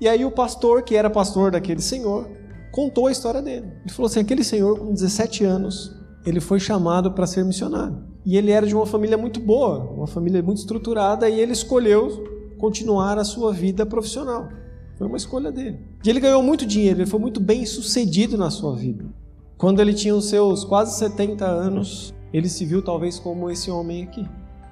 E 0.00 0.08
aí 0.08 0.24
o 0.24 0.30
pastor, 0.30 0.82
que 0.82 0.96
era 0.96 1.10
pastor 1.10 1.50
daquele 1.50 1.82
senhor, 1.82 2.26
contou 2.70 3.06
a 3.06 3.12
história 3.12 3.42
dele. 3.42 3.66
Ele 3.82 3.92
falou 3.92 4.06
assim: 4.06 4.20
aquele 4.20 4.44
senhor 4.44 4.78
com 4.78 4.92
17 4.92 5.44
anos, 5.44 5.94
ele 6.24 6.40
foi 6.40 6.60
chamado 6.60 7.12
para 7.12 7.26
ser 7.26 7.44
missionário. 7.44 7.98
E 8.24 8.36
ele 8.36 8.50
era 8.50 8.66
de 8.66 8.74
uma 8.74 8.86
família 8.86 9.16
muito 9.16 9.38
boa, 9.38 9.78
uma 9.90 10.06
família 10.06 10.42
muito 10.42 10.58
estruturada, 10.58 11.28
e 11.28 11.40
ele 11.40 11.52
escolheu 11.52 12.24
continuar 12.58 13.18
a 13.18 13.24
sua 13.24 13.52
vida 13.52 13.86
profissional. 13.86 14.48
Foi 14.96 15.06
uma 15.06 15.16
escolha 15.16 15.52
dele. 15.52 15.78
E 16.04 16.10
ele 16.10 16.20
ganhou 16.20 16.42
muito 16.42 16.66
dinheiro, 16.66 17.00
ele 17.00 17.10
foi 17.10 17.20
muito 17.20 17.40
bem 17.40 17.64
sucedido 17.64 18.36
na 18.36 18.50
sua 18.50 18.74
vida. 18.74 19.04
Quando 19.56 19.80
ele 19.80 19.94
tinha 19.94 20.14
os 20.14 20.26
seus 20.26 20.64
quase 20.64 20.98
70 20.98 21.46
anos, 21.46 22.12
ele 22.32 22.48
se 22.48 22.64
viu 22.64 22.82
talvez 22.82 23.18
como 23.18 23.48
esse 23.50 23.70
homem 23.70 24.02
aqui. 24.02 24.26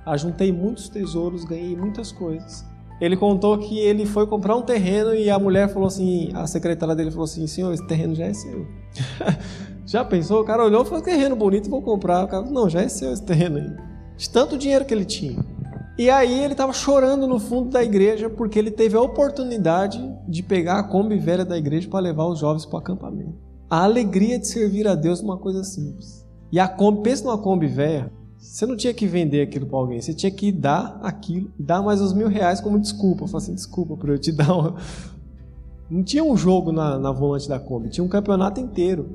Ajuntei 0.04 0.52
muitos 0.52 0.88
tesouros, 0.88 1.44
ganhei 1.44 1.76
muitas 1.76 2.10
coisas. 2.10 2.64
Ele 3.00 3.16
contou 3.16 3.58
que 3.58 3.78
ele 3.78 4.06
foi 4.06 4.26
comprar 4.26 4.56
um 4.56 4.62
terreno 4.62 5.14
e 5.14 5.28
a 5.28 5.38
mulher 5.38 5.68
falou 5.68 5.88
assim, 5.88 6.30
a 6.32 6.46
secretária 6.46 6.94
dele 6.94 7.10
falou 7.10 7.24
assim, 7.24 7.46
senhor, 7.46 7.72
esse 7.72 7.86
terreno 7.86 8.14
já 8.14 8.26
é 8.26 8.32
seu. 8.32 8.66
já 9.84 10.04
pensou? 10.04 10.42
O 10.42 10.44
cara 10.44 10.64
olhou 10.64 10.82
e 10.82 10.84
falou, 10.84 11.02
terreno 11.02 11.34
bonito, 11.34 11.68
vou 11.68 11.82
comprar. 11.82 12.24
O 12.24 12.28
cara, 12.28 12.44
não, 12.44 12.68
já 12.68 12.82
é 12.82 12.88
seu 12.88 13.12
esse 13.12 13.22
terreno 13.22 13.58
aí. 13.58 13.70
De 14.16 14.30
tanto 14.30 14.56
dinheiro 14.56 14.84
que 14.84 14.94
ele 14.94 15.04
tinha. 15.04 15.44
E 15.96 16.10
aí 16.10 16.40
ele 16.40 16.54
estava 16.54 16.72
chorando 16.72 17.26
no 17.26 17.38
fundo 17.38 17.70
da 17.70 17.82
igreja 17.82 18.28
porque 18.28 18.58
ele 18.58 18.70
teve 18.70 18.96
a 18.96 19.00
oportunidade 19.00 20.00
de 20.26 20.42
pegar 20.42 20.78
a 20.80 20.82
Kombi 20.82 21.18
velha 21.18 21.44
da 21.44 21.56
igreja 21.56 21.88
para 21.88 22.00
levar 22.00 22.26
os 22.26 22.40
jovens 22.40 22.66
para 22.66 22.76
o 22.76 22.78
acampamento. 22.78 23.34
A 23.70 23.84
alegria 23.84 24.38
de 24.38 24.46
servir 24.46 24.88
a 24.88 24.94
Deus 24.94 25.20
é 25.20 25.24
uma 25.24 25.38
coisa 25.38 25.62
simples. 25.62 26.26
E 26.50 26.58
a 26.58 26.66
Kombi, 26.66 27.02
pensa 27.02 27.24
numa 27.24 27.38
Kombi 27.38 27.66
velha, 27.68 28.12
você 28.44 28.66
não 28.66 28.76
tinha 28.76 28.92
que 28.92 29.06
vender 29.06 29.40
aquilo 29.40 29.66
para 29.66 29.78
alguém, 29.78 30.00
você 30.00 30.12
tinha 30.12 30.30
que 30.30 30.52
dar 30.52 31.00
aquilo, 31.02 31.50
dar 31.58 31.82
mais 31.82 32.00
os 32.02 32.12
mil 32.12 32.28
reais 32.28 32.60
como 32.60 32.78
desculpa. 32.78 33.26
Falar 33.26 33.42
assim, 33.42 33.54
desculpa 33.54 33.96
por 33.96 34.10
eu 34.10 34.18
te 34.18 34.30
dar 34.36 34.54
uma... 34.54 34.76
Não 35.90 36.02
tinha 36.02 36.22
um 36.22 36.36
jogo 36.36 36.70
na, 36.70 36.98
na 36.98 37.10
volante 37.10 37.48
da 37.48 37.58
Kombi, 37.58 37.88
tinha 37.88 38.04
um 38.04 38.08
campeonato 38.08 38.60
inteiro. 38.60 39.08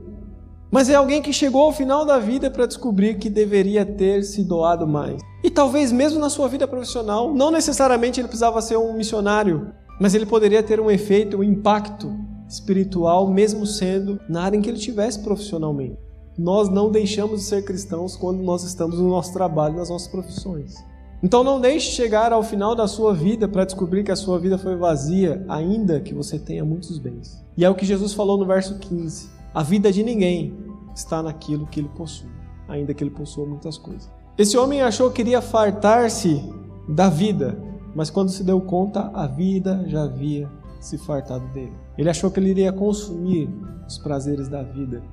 Mas 0.72 0.90
é 0.90 0.96
alguém 0.96 1.22
que 1.22 1.32
chegou 1.32 1.64
ao 1.64 1.72
final 1.72 2.06
da 2.06 2.20
vida 2.20 2.50
para 2.50 2.66
descobrir 2.66 3.18
que 3.18 3.30
deveria 3.30 3.86
ter 3.86 4.24
se 4.24 4.44
doado 4.44 4.88
mais. 4.88 5.22
E 5.44 5.50
talvez 5.50 5.92
mesmo 5.92 6.20
na 6.20 6.30
sua 6.30 6.48
vida 6.48 6.68
profissional, 6.68 7.34
não 7.34 7.52
necessariamente 7.52 8.20
ele 8.20 8.28
precisava 8.28 8.62
ser 8.62 8.78
um 8.78 8.94
missionário, 8.94 9.72
mas 10.00 10.14
ele 10.14 10.26
poderia 10.26 10.62
ter 10.62 10.80
um 10.80 10.90
efeito, 10.90 11.38
um 11.38 11.44
impacto 11.44 12.14
espiritual, 12.48 13.30
mesmo 13.32 13.66
sendo 13.66 14.20
na 14.28 14.44
área 14.44 14.58
em 14.58 14.62
que 14.62 14.70
ele 14.70 14.78
estivesse 14.78 15.20
profissionalmente. 15.20 16.09
Nós 16.40 16.70
não 16.70 16.90
deixamos 16.90 17.42
de 17.42 17.48
ser 17.48 17.66
cristãos 17.66 18.16
quando 18.16 18.42
nós 18.42 18.64
estamos 18.64 18.98
no 18.98 19.10
nosso 19.10 19.34
trabalho, 19.34 19.76
nas 19.76 19.90
nossas 19.90 20.08
profissões. 20.08 20.74
Então 21.22 21.44
não 21.44 21.60
deixe 21.60 21.92
chegar 21.92 22.32
ao 22.32 22.42
final 22.42 22.74
da 22.74 22.88
sua 22.88 23.14
vida 23.14 23.46
para 23.46 23.66
descobrir 23.66 24.06
que 24.06 24.12
a 24.12 24.16
sua 24.16 24.40
vida 24.40 24.58
foi 24.58 24.78
vazia, 24.78 25.44
ainda 25.50 26.00
que 26.00 26.14
você 26.14 26.40
tenha 26.40 26.64
muitos 26.64 26.98
bens. 26.98 27.44
E 27.58 27.66
é 27.66 27.70
o 27.70 27.76
que 27.76 27.86
Jesus 27.86 28.14
falou 28.14 28.38
no 28.38 28.46
verso 28.46 28.80
15. 28.80 29.30
A 29.54 29.62
vida 29.62 29.92
de 29.92 30.02
ninguém 30.02 30.54
está 30.96 31.22
naquilo 31.22 31.68
que 31.68 31.82
ele 31.82 31.90
possui, 31.90 32.32
ainda 32.70 32.94
que 32.94 33.04
ele 33.04 33.12
possua 33.12 33.46
muitas 33.46 33.78
coisas. 33.78 34.10
Esse 34.38 34.58
homem 34.58 34.82
achou 34.82 35.12
que 35.12 35.22
iria 35.22 35.42
fartar-se 35.42 36.42
da 36.88 37.10
vida, 37.10 37.62
mas 37.94 38.10
quando 38.10 38.32
se 38.32 38.46
deu 38.46 38.62
conta, 38.62 39.12
a 39.14 39.28
vida 39.28 39.84
já 39.88 40.04
havia 40.04 40.50
se 40.80 40.98
fartado 40.98 41.46
dele. 41.50 41.74
Ele 41.98 42.10
achou 42.10 42.32
que 42.32 42.40
ele 42.40 42.52
iria 42.52 42.72
consumir 42.72 43.50
os 43.86 43.98
prazeres 43.98 44.48
da 44.48 44.64
vida 44.64 45.04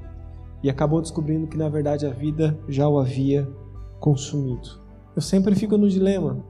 e 0.66 0.70
acabou 0.70 1.00
descobrindo 1.00 1.46
que 1.46 1.57
na 1.57 1.68
verdade 1.68 2.05
a 2.05 2.11
vida 2.11 2.59
já 2.68 2.88
o 2.88 2.98
havia 2.98 3.48
consumido. 4.00 4.68
Eu 5.14 5.22
sempre 5.22 5.55
fico 5.55 5.79
no 5.79 5.88
dilema 5.88 6.44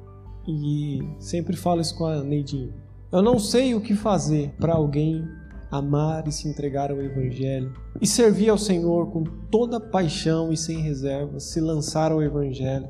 e 0.49 1.07
sempre 1.19 1.55
falo 1.55 1.83
isso 1.83 1.95
com 1.99 2.07
a 2.07 2.23
Neidinha. 2.23 2.73
Eu 3.13 3.21
não 3.21 3.39
sei 3.39 3.75
o 3.75 3.81
que 3.81 3.95
fazer 3.95 4.55
para 4.59 4.73
alguém 4.73 5.23
amar 5.71 6.27
e 6.27 6.33
se 6.33 6.49
entregar 6.49 6.91
ao 6.91 7.03
Evangelho 7.03 7.75
e 8.01 8.07
servir 8.07 8.49
ao 8.49 8.57
Senhor 8.57 9.11
com 9.11 9.23
toda 9.51 9.79
paixão 9.79 10.51
e 10.51 10.57
sem 10.57 10.79
reservas, 10.79 11.43
se 11.43 11.61
lançar 11.61 12.11
ao 12.11 12.23
Evangelho. 12.23 12.89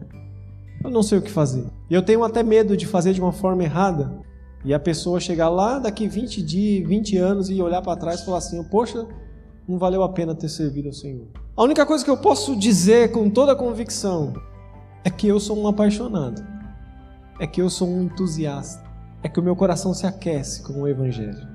Eu 0.84 0.90
não 0.92 1.02
sei 1.02 1.18
o 1.18 1.22
que 1.22 1.30
fazer. 1.30 1.66
E 1.90 1.94
eu 1.94 2.02
tenho 2.02 2.22
até 2.22 2.44
medo 2.44 2.76
de 2.76 2.86
fazer 2.86 3.12
de 3.12 3.20
uma 3.20 3.32
forma 3.32 3.64
errada 3.64 4.16
e 4.64 4.72
a 4.72 4.78
pessoa 4.78 5.18
chegar 5.18 5.48
lá 5.48 5.80
daqui 5.80 6.06
20 6.06 6.40
dias, 6.40 6.88
20 6.88 7.18
anos 7.18 7.50
e 7.50 7.60
olhar 7.60 7.82
para 7.82 7.98
trás 7.98 8.20
e 8.20 8.24
falar 8.24 8.38
assim: 8.38 8.62
Poxa, 8.62 9.04
não 9.68 9.78
valeu 9.78 10.02
a 10.02 10.08
pena 10.08 10.34
ter 10.34 10.48
servido 10.48 10.88
ao 10.88 10.94
Senhor. 10.94 11.26
A 11.56 11.62
única 11.62 11.84
coisa 11.84 12.04
que 12.04 12.10
eu 12.10 12.16
posso 12.16 12.56
dizer 12.56 13.12
com 13.12 13.28
toda 13.30 13.52
a 13.52 13.56
convicção 13.56 14.34
é 15.04 15.10
que 15.10 15.26
eu 15.26 15.40
sou 15.40 15.58
um 15.58 15.66
apaixonado, 15.66 16.44
é 17.40 17.46
que 17.46 17.60
eu 17.60 17.70
sou 17.70 17.88
um 17.88 18.02
entusiasta, 18.02 18.84
é 19.22 19.28
que 19.28 19.40
o 19.40 19.42
meu 19.42 19.56
coração 19.56 19.92
se 19.94 20.06
aquece 20.06 20.62
com 20.62 20.82
o 20.82 20.88
Evangelho. 20.88 21.48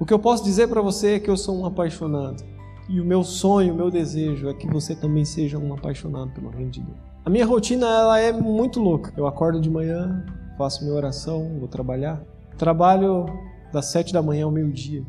O 0.00 0.06
que 0.06 0.14
eu 0.14 0.18
posso 0.18 0.44
dizer 0.44 0.68
para 0.68 0.80
você 0.80 1.14
é 1.14 1.20
que 1.20 1.28
eu 1.28 1.36
sou 1.36 1.58
um 1.58 1.66
apaixonado. 1.66 2.44
E 2.88 3.00
o 3.00 3.04
meu 3.04 3.22
sonho, 3.22 3.74
o 3.74 3.76
meu 3.76 3.90
desejo 3.90 4.48
é 4.48 4.54
que 4.54 4.66
você 4.66 4.94
também 4.94 5.24
seja 5.24 5.58
um 5.58 5.74
apaixonado 5.74 6.30
pelo 6.30 6.48
reino 6.48 6.70
de 6.70 6.80
Deus. 6.80 6.96
A 7.24 7.28
minha 7.28 7.44
rotina 7.44 7.86
ela 7.86 8.18
é 8.18 8.32
muito 8.32 8.80
louca. 8.80 9.12
Eu 9.16 9.26
acordo 9.26 9.60
de 9.60 9.68
manhã, 9.68 10.24
faço 10.56 10.82
minha 10.82 10.96
oração, 10.96 11.58
vou 11.58 11.68
trabalhar. 11.68 12.22
Trabalho 12.56 13.26
das 13.72 13.86
sete 13.86 14.12
da 14.12 14.22
manhã 14.22 14.46
ao 14.46 14.50
meio-dia. 14.50 15.04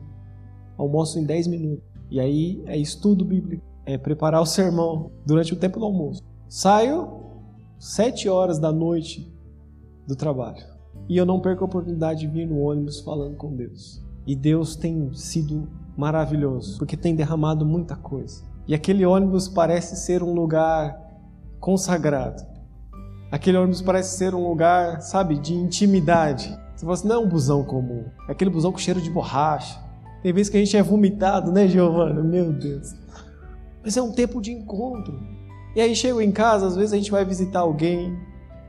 Almoço 0.77 1.17
em 1.19 1.23
dez 1.23 1.47
minutos. 1.47 1.88
E 2.09 2.19
aí 2.19 2.63
é 2.65 2.77
estudo 2.77 3.23
bíblico, 3.23 3.63
é 3.85 3.97
preparar 3.97 4.41
o 4.41 4.45
sermão 4.45 5.11
durante 5.25 5.53
o 5.53 5.57
tempo 5.57 5.79
do 5.79 5.85
almoço. 5.85 6.21
Saio 6.47 7.19
sete 7.77 8.27
horas 8.27 8.59
da 8.59 8.71
noite 8.71 9.31
do 10.07 10.15
trabalho. 10.15 10.63
E 11.07 11.17
eu 11.17 11.25
não 11.25 11.39
perco 11.39 11.63
a 11.63 11.67
oportunidade 11.67 12.21
de 12.21 12.27
vir 12.27 12.47
no 12.47 12.59
ônibus 12.59 12.99
falando 12.99 13.35
com 13.35 13.55
Deus. 13.55 14.03
E 14.25 14.35
Deus 14.35 14.75
tem 14.75 15.11
sido 15.13 15.67
maravilhoso, 15.97 16.77
porque 16.77 16.97
tem 16.97 17.15
derramado 17.15 17.65
muita 17.65 17.95
coisa. 17.95 18.43
E 18.67 18.75
aquele 18.75 19.05
ônibus 19.05 19.47
parece 19.47 19.95
ser 19.95 20.21
um 20.21 20.33
lugar 20.33 20.99
consagrado. 21.59 22.43
Aquele 23.31 23.57
ônibus 23.57 23.81
parece 23.81 24.17
ser 24.17 24.33
um 24.33 24.47
lugar, 24.47 25.01
sabe, 25.01 25.37
de 25.37 25.53
intimidade. 25.53 26.49
Você 26.75 26.85
fala 26.85 26.93
assim, 26.93 27.07
não 27.07 27.15
é 27.15 27.19
um 27.19 27.27
busão 27.27 27.63
comum. 27.63 28.05
É 28.27 28.31
aquele 28.31 28.49
busão 28.49 28.71
com 28.71 28.77
cheiro 28.77 29.01
de 29.01 29.09
borracha. 29.09 29.79
Tem 30.21 30.33
vezes 30.33 30.49
que 30.49 30.57
a 30.57 30.59
gente 30.59 30.75
é 30.75 30.83
vomitado, 30.83 31.51
né, 31.51 31.67
Giovana? 31.67 32.21
Meu 32.21 32.51
Deus. 32.51 32.93
Mas 33.81 33.95
é 33.95 34.01
um 34.01 34.11
tempo 34.11 34.41
de 34.41 34.51
encontro. 34.51 35.17
E 35.75 35.81
aí 35.81 35.95
chego 35.95 36.19
em 36.19 36.31
casa, 36.31 36.67
às 36.67 36.75
vezes 36.75 36.91
a 36.91 36.97
gente 36.97 37.11
vai 37.11 37.23
visitar 37.23 37.59
alguém, 37.59 38.17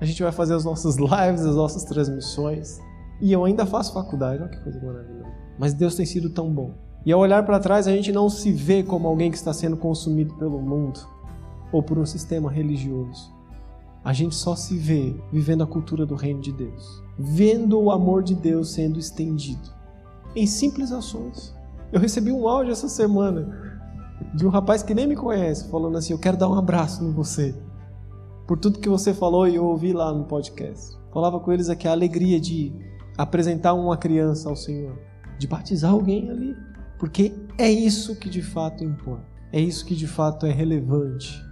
a 0.00 0.04
gente 0.04 0.22
vai 0.22 0.30
fazer 0.30 0.54
as 0.54 0.64
nossas 0.64 0.96
lives, 0.96 1.44
as 1.44 1.56
nossas 1.56 1.84
transmissões. 1.84 2.78
E 3.20 3.32
eu 3.32 3.44
ainda 3.44 3.66
faço 3.66 3.92
faculdade, 3.92 4.42
olha 4.42 4.50
que 4.50 4.62
coisa 4.62 4.80
maravilhosa. 4.80 5.34
Mas 5.58 5.74
Deus 5.74 5.96
tem 5.96 6.06
sido 6.06 6.30
tão 6.30 6.52
bom. 6.52 6.74
E 7.04 7.12
ao 7.12 7.20
olhar 7.20 7.44
para 7.44 7.58
trás, 7.58 7.88
a 7.88 7.90
gente 7.90 8.12
não 8.12 8.28
se 8.28 8.52
vê 8.52 8.82
como 8.82 9.08
alguém 9.08 9.30
que 9.30 9.36
está 9.36 9.52
sendo 9.52 9.76
consumido 9.76 10.34
pelo 10.34 10.60
mundo 10.60 11.00
ou 11.72 11.82
por 11.82 11.98
um 11.98 12.06
sistema 12.06 12.50
religioso. 12.50 13.34
A 14.04 14.12
gente 14.12 14.34
só 14.34 14.54
se 14.54 14.78
vê 14.78 15.14
vivendo 15.32 15.62
a 15.62 15.66
cultura 15.66 16.06
do 16.06 16.14
reino 16.14 16.40
de 16.40 16.52
Deus, 16.52 17.02
vendo 17.18 17.78
o 17.80 17.90
amor 17.90 18.22
de 18.22 18.34
Deus 18.34 18.72
sendo 18.72 18.98
estendido 18.98 19.79
em 20.34 20.46
simples 20.46 20.92
ações. 20.92 21.54
Eu 21.92 22.00
recebi 22.00 22.30
um 22.30 22.46
áudio 22.48 22.72
essa 22.72 22.88
semana 22.88 23.70
de 24.34 24.46
um 24.46 24.50
rapaz 24.50 24.82
que 24.82 24.94
nem 24.94 25.06
me 25.06 25.16
conhece, 25.16 25.68
falando 25.68 25.96
assim: 25.96 26.12
Eu 26.12 26.18
quero 26.18 26.36
dar 26.36 26.48
um 26.48 26.54
abraço 26.54 27.04
em 27.04 27.12
você, 27.12 27.54
por 28.46 28.58
tudo 28.58 28.78
que 28.78 28.88
você 28.88 29.12
falou 29.12 29.48
e 29.48 29.56
eu 29.56 29.64
ouvi 29.64 29.92
lá 29.92 30.12
no 30.12 30.24
podcast. 30.24 30.96
Falava 31.12 31.40
com 31.40 31.52
eles 31.52 31.68
aqui 31.68 31.88
a 31.88 31.92
alegria 31.92 32.40
de 32.40 32.72
apresentar 33.18 33.74
uma 33.74 33.96
criança 33.96 34.48
ao 34.48 34.56
Senhor, 34.56 34.98
de 35.38 35.46
batizar 35.46 35.92
alguém 35.92 36.30
ali, 36.30 36.56
porque 36.98 37.34
é 37.58 37.70
isso 37.70 38.18
que 38.18 38.30
de 38.30 38.42
fato 38.42 38.84
importa, 38.84 39.26
é 39.52 39.60
isso 39.60 39.84
que 39.84 39.96
de 39.96 40.06
fato 40.06 40.46
é 40.46 40.52
relevante. 40.52 41.42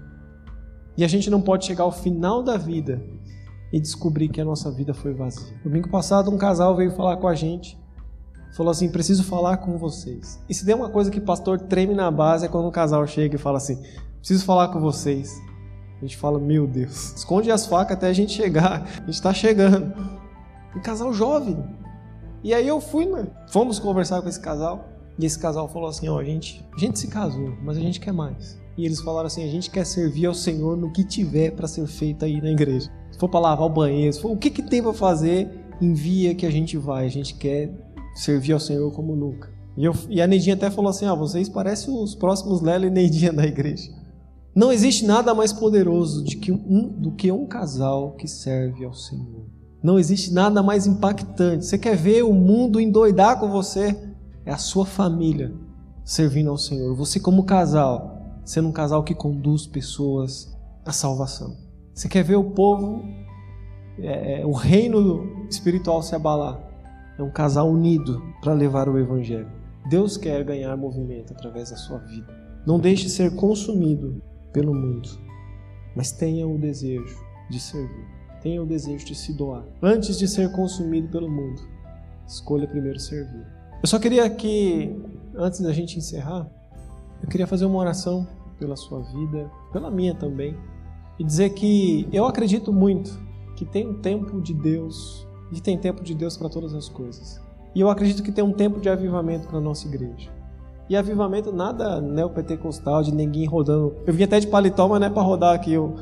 E 0.96 1.04
a 1.04 1.08
gente 1.08 1.30
não 1.30 1.40
pode 1.40 1.66
chegar 1.66 1.84
ao 1.84 1.92
final 1.92 2.42
da 2.42 2.56
vida 2.56 3.02
e 3.72 3.80
descobrir 3.80 4.28
que 4.28 4.40
a 4.40 4.44
nossa 4.44 4.70
vida 4.70 4.94
foi 4.94 5.12
vazia. 5.12 5.56
Domingo 5.62 5.88
passado, 5.88 6.30
um 6.30 6.38
casal 6.38 6.74
veio 6.74 6.90
falar 6.90 7.16
com 7.18 7.28
a 7.28 7.34
gente, 7.34 7.78
falou 8.52 8.70
assim: 8.70 8.88
preciso 8.88 9.24
falar 9.24 9.58
com 9.58 9.76
vocês. 9.78 10.40
E 10.48 10.54
se 10.54 10.64
der 10.64 10.74
uma 10.74 10.88
coisa 10.88 11.10
que 11.10 11.20
pastor 11.20 11.60
treme 11.60 11.94
na 11.94 12.10
base 12.10 12.46
é 12.46 12.48
quando 12.48 12.68
um 12.68 12.70
casal 12.70 13.06
chega 13.06 13.36
e 13.36 13.38
fala 13.38 13.58
assim: 13.58 13.80
preciso 14.18 14.44
falar 14.44 14.68
com 14.68 14.80
vocês. 14.80 15.40
A 15.98 16.00
gente 16.00 16.16
fala: 16.16 16.38
meu 16.38 16.66
Deus, 16.66 17.14
esconde 17.16 17.50
as 17.50 17.66
facas 17.66 17.96
até 17.96 18.08
a 18.08 18.12
gente 18.12 18.32
chegar, 18.32 18.82
a 18.82 19.00
gente 19.00 19.10
está 19.10 19.32
chegando. 19.32 19.92
Um 20.76 20.80
casal 20.80 21.12
jovem. 21.12 21.64
E 22.42 22.54
aí 22.54 22.68
eu 22.68 22.80
fui, 22.80 23.04
né? 23.04 23.26
Fomos 23.50 23.78
conversar 23.78 24.22
com 24.22 24.28
esse 24.28 24.40
casal. 24.40 24.88
E 25.18 25.26
esse 25.26 25.38
casal 25.38 25.68
falou 25.68 25.88
assim: 25.88 26.08
ó, 26.08 26.18
a 26.18 26.24
gente, 26.24 26.64
a 26.74 26.78
gente 26.78 26.98
se 26.98 27.08
casou, 27.08 27.56
mas 27.62 27.76
a 27.76 27.80
gente 27.80 27.98
quer 27.98 28.12
mais. 28.12 28.58
E 28.76 28.84
eles 28.84 29.00
falaram 29.00 29.26
assim: 29.26 29.42
a 29.42 29.50
gente 29.50 29.70
quer 29.70 29.84
servir 29.84 30.26
ao 30.26 30.34
Senhor 30.34 30.76
no 30.76 30.92
que 30.92 31.02
tiver 31.02 31.50
para 31.50 31.66
ser 31.66 31.84
feito 31.86 32.24
aí 32.24 32.40
na 32.40 32.50
igreja. 32.50 32.90
Se 33.10 33.18
for 33.18 33.28
para 33.28 33.40
lavar 33.40 33.66
o 33.66 33.70
banheiro, 33.70 34.16
for, 34.16 34.30
o 34.30 34.36
que, 34.36 34.50
que 34.50 34.62
tem 34.62 34.80
para 34.80 34.92
fazer, 34.92 35.50
envia 35.80 36.34
que 36.34 36.46
a 36.46 36.50
gente 36.50 36.76
vai. 36.76 37.06
A 37.06 37.10
gente 37.10 37.34
quer 37.34 37.72
servir 38.18 38.52
ao 38.52 38.60
Senhor 38.60 38.90
como 38.92 39.14
nunca. 39.14 39.48
E, 39.76 39.84
eu, 39.84 39.94
e 40.08 40.20
a 40.20 40.26
Neidinha 40.26 40.56
até 40.56 40.70
falou 40.70 40.90
assim: 40.90 41.06
ah, 41.06 41.14
vocês 41.14 41.48
parecem 41.48 41.94
os 41.94 42.14
próximos 42.14 42.60
Lela 42.60 42.86
e 42.86 42.90
Neidinha 42.90 43.32
da 43.32 43.46
igreja. 43.46 43.90
Não 44.54 44.72
existe 44.72 45.06
nada 45.06 45.32
mais 45.34 45.52
poderoso 45.52 46.24
de 46.24 46.36
que 46.36 46.50
um, 46.50 46.88
do 46.88 47.12
que 47.12 47.30
um 47.30 47.46
casal 47.46 48.12
que 48.12 48.26
serve 48.26 48.84
ao 48.84 48.92
Senhor. 48.92 49.46
Não 49.80 49.98
existe 49.98 50.32
nada 50.32 50.60
mais 50.62 50.86
impactante. 50.86 51.64
Você 51.64 51.78
quer 51.78 51.96
ver 51.96 52.24
o 52.24 52.32
mundo 52.32 52.80
endoidar 52.80 53.38
com 53.38 53.48
você? 53.48 53.96
É 54.44 54.50
a 54.50 54.58
sua 54.58 54.84
família 54.84 55.54
servindo 56.04 56.50
ao 56.50 56.58
Senhor. 56.58 56.96
Você, 56.96 57.20
como 57.20 57.44
casal, 57.44 58.40
sendo 58.44 58.68
um 58.68 58.72
casal 58.72 59.04
que 59.04 59.14
conduz 59.14 59.66
pessoas 59.66 60.52
à 60.84 60.90
salvação. 60.90 61.56
Você 61.94 62.08
quer 62.08 62.24
ver 62.24 62.36
o 62.36 62.50
povo, 62.50 63.04
é, 64.00 64.40
é 64.40 64.46
o 64.46 64.52
reino 64.52 65.46
espiritual 65.48 66.02
se 66.02 66.16
abalar? 66.16 66.67
É 67.18 67.22
um 67.22 67.30
casal 67.30 67.68
unido 67.68 68.22
para 68.40 68.52
levar 68.52 68.88
o 68.88 68.98
Evangelho. 68.98 69.50
Deus 69.90 70.16
quer 70.16 70.44
ganhar 70.44 70.76
movimento 70.76 71.32
através 71.32 71.70
da 71.70 71.76
sua 71.76 71.98
vida. 71.98 72.26
Não 72.66 72.78
deixe 72.78 73.04
de 73.04 73.10
ser 73.10 73.34
consumido 73.34 74.22
pelo 74.52 74.74
mundo, 74.74 75.08
mas 75.96 76.12
tenha 76.12 76.46
o 76.46 76.58
desejo 76.58 77.18
de 77.50 77.58
servir 77.58 78.18
tenha 78.40 78.62
o 78.62 78.66
desejo 78.66 79.04
de 79.04 79.14
se 79.14 79.32
doar, 79.32 79.64
antes 79.82 80.18
de 80.18 80.28
ser 80.28 80.50
consumido 80.52 81.08
pelo 81.08 81.30
mundo. 81.30 81.60
Escolha 82.26 82.66
primeiro 82.66 82.98
servir. 82.98 83.46
Eu 83.82 83.88
só 83.88 83.98
queria 83.98 84.28
que, 84.28 84.94
antes 85.34 85.60
da 85.60 85.72
gente 85.72 85.98
encerrar, 85.98 86.48
eu 87.22 87.28
queria 87.28 87.46
fazer 87.46 87.64
uma 87.64 87.78
oração 87.78 88.26
pela 88.58 88.76
sua 88.76 89.00
vida, 89.00 89.50
pela 89.72 89.90
minha 89.90 90.14
também, 90.14 90.56
e 91.18 91.24
dizer 91.24 91.50
que 91.50 92.08
eu 92.12 92.26
acredito 92.26 92.72
muito 92.72 93.18
que 93.56 93.64
tem 93.64 93.88
um 93.88 94.00
tempo 94.00 94.40
de 94.40 94.54
Deus 94.54 95.26
e 95.52 95.60
tem 95.60 95.78
tempo 95.78 96.02
de 96.02 96.14
Deus 96.14 96.36
para 96.36 96.48
todas 96.48 96.74
as 96.74 96.88
coisas. 96.88 97.40
E 97.74 97.80
eu 97.80 97.88
acredito 97.90 98.22
que 98.22 98.32
tem 98.32 98.44
um 98.44 98.52
tempo 98.52 98.80
de 98.80 98.88
avivamento 98.88 99.46
para 99.46 99.60
nossa 99.60 99.86
igreja. 99.86 100.30
E 100.88 100.96
avivamento 100.96 101.52
nada 101.52 102.00
neopentecostal, 102.00 103.02
de 103.02 103.12
ninguém 103.12 103.46
rodando. 103.46 103.94
Eu 104.06 104.14
vim 104.14 104.24
até 104.24 104.40
de 104.40 104.46
paletó, 104.46 104.88
mas 104.88 105.00
não 105.00 105.06
é 105.06 105.10
para 105.10 105.22
rodar 105.22 105.54
aqui 105.54 105.76
o, 105.76 105.94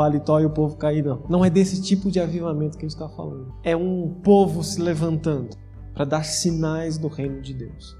paletó 0.00 0.40
e 0.40 0.46
o 0.46 0.50
povo 0.50 0.76
cair, 0.76 1.04
não. 1.04 1.22
Não 1.28 1.44
é 1.44 1.50
desse 1.50 1.82
tipo 1.82 2.10
de 2.10 2.18
avivamento 2.18 2.78
que 2.78 2.86
a 2.86 2.88
gente 2.88 2.96
está 2.96 3.08
falando. 3.08 3.52
É 3.62 3.76
um 3.76 4.08
povo 4.22 4.64
se 4.64 4.80
levantando 4.80 5.50
para 5.92 6.06
dar 6.06 6.24
sinais 6.24 6.96
do 6.96 7.06
reino 7.06 7.42
de 7.42 7.52
Deus. 7.52 7.94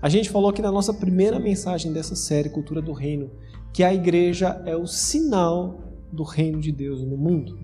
A 0.00 0.08
gente 0.08 0.30
falou 0.30 0.48
aqui 0.48 0.62
na 0.62 0.72
nossa 0.72 0.94
primeira 0.94 1.38
mensagem 1.38 1.92
dessa 1.92 2.16
série, 2.16 2.48
Cultura 2.48 2.80
do 2.80 2.92
Reino, 2.92 3.30
que 3.72 3.82
a 3.82 3.92
igreja 3.92 4.62
é 4.64 4.74
o 4.74 4.86
sinal 4.86 5.78
do 6.10 6.22
reino 6.22 6.60
de 6.60 6.72
Deus 6.72 7.02
no 7.02 7.16
mundo. 7.18 7.58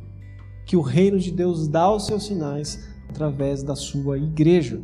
Que 0.71 0.77
o 0.77 0.83
reino 0.83 1.19
de 1.19 1.33
Deus 1.33 1.67
dá 1.67 1.93
os 1.93 2.07
seus 2.07 2.27
sinais 2.27 2.89
através 3.09 3.61
da 3.61 3.75
sua 3.75 4.17
igreja. 4.17 4.81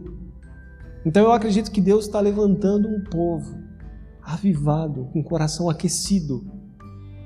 Então 1.05 1.23
eu 1.23 1.31
acredito 1.31 1.71
que 1.71 1.81
Deus 1.81 2.07
está 2.07 2.19
levantando 2.19 2.89
um 2.89 3.05
povo 3.05 3.57
avivado, 4.21 5.05
com 5.13 5.21
o 5.21 5.23
coração 5.23 5.71
aquecido, 5.71 6.45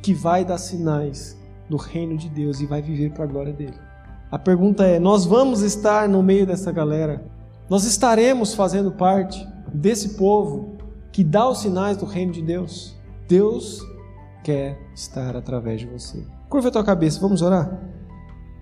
que 0.03 0.13
vai 0.13 0.45
dar 0.45 0.59
sinais 0.59 1.41
do 1.71 1.79
reino 1.79 2.19
de 2.19 2.29
Deus 2.29 2.61
e 2.61 2.67
vai 2.67 2.83
viver 2.83 3.15
para 3.15 3.25
a 3.25 3.27
glória 3.27 3.55
dele. 3.55 3.79
A 4.31 4.39
pergunta 4.39 4.85
é: 4.85 5.01
nós 5.01 5.25
vamos 5.25 5.63
estar 5.63 6.07
no 6.07 6.23
meio 6.23 6.47
dessa 6.47 6.71
galera? 6.71 7.25
Nós 7.67 7.85
estaremos 7.85 8.53
fazendo 8.53 8.93
parte 8.93 9.43
desse 9.73 10.19
povo 10.19 10.77
que 11.11 11.25
dá 11.25 11.49
os 11.49 11.63
sinais 11.63 11.97
do 11.97 12.05
reino 12.05 12.33
de 12.33 12.43
Deus? 12.43 12.95
Deus 13.27 13.81
quer 14.45 14.79
estar 14.95 15.35
através 15.35 15.81
de 15.81 15.87
você. 15.87 16.23
Curva 16.51 16.69
a 16.69 16.73
tua 16.73 16.85
cabeça, 16.85 17.19
vamos 17.19 17.41
orar? 17.41 18.00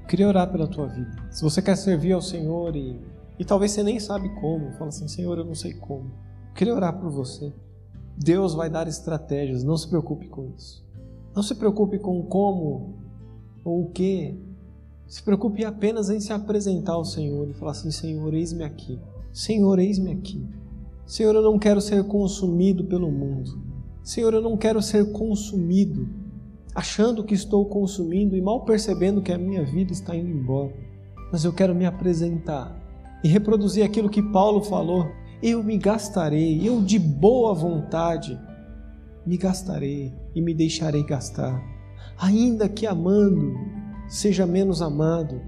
Queria 0.08 0.26
orar 0.26 0.50
pela 0.50 0.66
tua 0.66 0.86
vida. 0.86 1.12
Se 1.30 1.42
você 1.42 1.60
quer 1.60 1.76
servir 1.76 2.12
ao 2.12 2.22
Senhor 2.22 2.74
e, 2.74 2.98
e 3.38 3.44
talvez 3.44 3.72
você 3.72 3.82
nem 3.82 4.00
sabe 4.00 4.28
como, 4.40 4.72
fala 4.72 4.88
assim, 4.88 5.06
Senhor, 5.06 5.38
eu 5.38 5.44
não 5.44 5.54
sei 5.54 5.74
como. 5.74 6.10
queria 6.54 6.74
orar 6.74 6.98
por 6.98 7.10
você. 7.10 7.52
Deus 8.16 8.54
vai 8.54 8.68
dar 8.68 8.88
estratégias, 8.88 9.62
não 9.62 9.76
se 9.76 9.86
preocupe 9.86 10.26
com 10.26 10.50
isso. 10.56 10.84
Não 11.36 11.42
se 11.42 11.54
preocupe 11.54 11.98
com 11.98 12.20
como 12.22 12.98
ou 13.64 13.84
o 13.84 13.90
que. 13.90 14.36
Se 15.06 15.22
preocupe 15.22 15.64
apenas 15.64 16.10
em 16.10 16.20
se 16.20 16.32
apresentar 16.32 16.94
ao 16.94 17.04
Senhor 17.04 17.48
e 17.48 17.54
falar 17.54 17.72
assim: 17.72 17.90
Senhor, 17.90 18.34
eis-me 18.34 18.64
aqui. 18.64 18.98
Senhor, 19.32 19.78
eis-me 19.78 20.10
aqui. 20.10 20.44
Senhor, 21.06 21.34
eu 21.34 21.42
não 21.42 21.58
quero 21.58 21.80
ser 21.80 22.04
consumido 22.04 22.84
pelo 22.84 23.10
mundo. 23.10 23.62
Senhor, 24.02 24.34
eu 24.34 24.42
não 24.42 24.56
quero 24.56 24.82
ser 24.82 25.12
consumido, 25.12 26.08
achando 26.78 27.24
que 27.24 27.34
estou 27.34 27.64
consumindo 27.64 28.36
e 28.36 28.40
mal 28.40 28.64
percebendo 28.64 29.20
que 29.20 29.32
a 29.32 29.36
minha 29.36 29.64
vida 29.64 29.92
está 29.92 30.14
indo 30.14 30.30
embora. 30.30 30.72
Mas 31.32 31.44
eu 31.44 31.52
quero 31.52 31.74
me 31.74 31.84
apresentar 31.84 32.72
e 33.24 33.26
reproduzir 33.26 33.84
aquilo 33.84 34.08
que 34.08 34.22
Paulo 34.22 34.62
falou. 34.62 35.10
Eu 35.42 35.60
me 35.64 35.76
gastarei, 35.76 36.60
eu 36.64 36.80
de 36.80 36.96
boa 36.96 37.52
vontade 37.52 38.38
me 39.26 39.36
gastarei 39.36 40.14
e 40.36 40.40
me 40.40 40.54
deixarei 40.54 41.02
gastar, 41.02 41.60
ainda 42.16 42.68
que 42.68 42.86
amando 42.86 43.56
seja 44.08 44.46
menos 44.46 44.80
amado. 44.80 45.42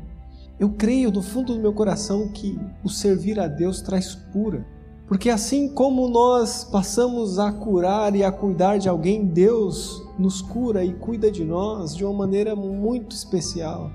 Eu 0.59 0.71
creio 0.71 1.13
do 1.13 1.23
fundo 1.23 1.55
do 1.55 1.61
meu 1.61 1.73
coração 1.73 2.33
que 2.33 2.59
o 2.83 2.89
servir 2.89 3.39
a 3.39 3.47
Deus 3.47 3.81
traz 3.81 4.17
cura. 4.33 4.67
Porque 5.07 5.31
assim 5.31 5.69
como 5.69 6.09
nós 6.09 6.65
passamos 6.65 7.39
a 7.39 7.53
curar 7.53 8.17
e 8.17 8.25
a 8.25 8.33
cuidar 8.33 8.79
de 8.79 8.89
alguém, 8.89 9.27
Deus 9.27 10.10
nos 10.21 10.43
cura 10.43 10.85
e 10.85 10.93
cuida 10.93 11.31
de 11.31 11.45
nós 11.45 11.97
de 11.97 12.05
uma 12.05 12.13
maneira 12.13 12.55
muito 12.55 13.17
especial. 13.17 13.91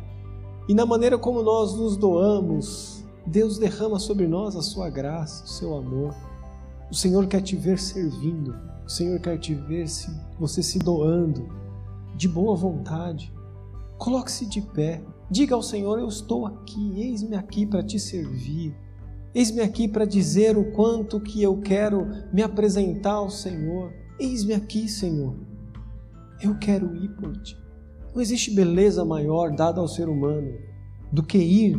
E 0.67 0.73
na 0.73 0.85
maneira 0.85 1.17
como 1.17 1.43
nós 1.43 1.75
nos 1.75 1.95
doamos, 1.95 3.05
Deus 3.27 3.59
derrama 3.59 3.99
sobre 3.99 4.27
nós 4.27 4.55
a 4.55 4.61
sua 4.63 4.89
graça, 4.89 5.43
o 5.43 5.47
seu 5.47 5.75
amor. 5.75 6.15
O 6.89 6.95
Senhor 6.95 7.27
quer 7.27 7.41
te 7.41 7.55
ver 7.55 7.77
servindo, 7.77 8.55
o 8.85 8.89
Senhor 8.89 9.19
quer 9.19 9.37
te 9.37 9.53
ver 9.53 9.87
se 9.87 10.09
você 10.39 10.63
se 10.63 10.79
doando 10.79 11.47
de 12.15 12.27
boa 12.27 12.55
vontade. 12.55 13.31
Coloque-se 13.97 14.47
de 14.47 14.61
pé. 14.61 15.03
Diga 15.29 15.53
ao 15.53 15.61
Senhor: 15.61 15.99
Eu 15.99 16.07
estou 16.07 16.47
aqui, 16.47 17.01
eis-me 17.01 17.35
aqui 17.35 17.65
para 17.65 17.83
te 17.83 17.99
servir. 17.99 18.75
Eis-me 19.33 19.61
aqui 19.61 19.87
para 19.87 20.05
dizer 20.05 20.57
o 20.57 20.71
quanto 20.71 21.19
que 21.19 21.43
eu 21.43 21.57
quero 21.57 22.07
me 22.31 22.41
apresentar 22.41 23.13
ao 23.13 23.29
Senhor. 23.29 23.93
Eis-me 24.19 24.53
aqui, 24.53 24.87
Senhor. 24.87 25.35
Eu 26.41 26.57
quero 26.57 26.95
ir 26.95 27.09
por 27.09 27.35
ti. 27.41 27.57
Não 28.13 28.21
existe 28.21 28.51
beleza 28.51 29.03
maior 29.03 29.51
dada 29.51 29.79
ao 29.79 29.87
ser 29.87 30.07
humano 30.07 30.53
do 31.11 31.23
que 31.23 31.37
ir 31.37 31.77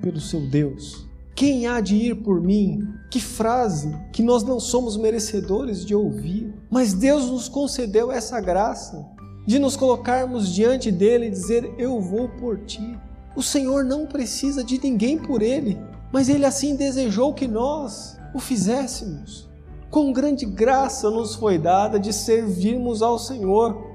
pelo 0.00 0.20
seu 0.20 0.48
Deus. 0.48 1.08
Quem 1.34 1.66
há 1.66 1.80
de 1.80 1.96
ir 1.96 2.22
por 2.22 2.40
mim? 2.40 2.80
Que 3.10 3.20
frase 3.20 3.92
que 4.12 4.22
nós 4.22 4.42
não 4.42 4.60
somos 4.60 4.96
merecedores 4.96 5.84
de 5.84 5.94
ouvir, 5.94 6.54
mas 6.70 6.94
Deus 6.94 7.30
nos 7.30 7.48
concedeu 7.48 8.12
essa 8.12 8.40
graça 8.40 9.04
de 9.46 9.58
nos 9.58 9.76
colocarmos 9.76 10.52
diante 10.54 10.92
dele 10.92 11.26
e 11.26 11.30
dizer: 11.30 11.74
Eu 11.76 12.00
vou 12.00 12.28
por 12.28 12.60
ti. 12.64 12.98
O 13.34 13.42
Senhor 13.42 13.84
não 13.84 14.06
precisa 14.06 14.62
de 14.62 14.80
ninguém 14.80 15.18
por 15.18 15.42
ele 15.42 15.76
mas 16.14 16.28
Ele 16.28 16.46
assim 16.46 16.76
desejou 16.76 17.34
que 17.34 17.48
nós 17.48 18.16
o 18.32 18.38
fizéssemos. 18.38 19.48
Com 19.90 20.12
grande 20.12 20.46
graça 20.46 21.10
nos 21.10 21.34
foi 21.34 21.58
dada 21.58 21.98
de 21.98 22.12
servirmos 22.12 23.02
ao 23.02 23.18
Senhor, 23.18 23.93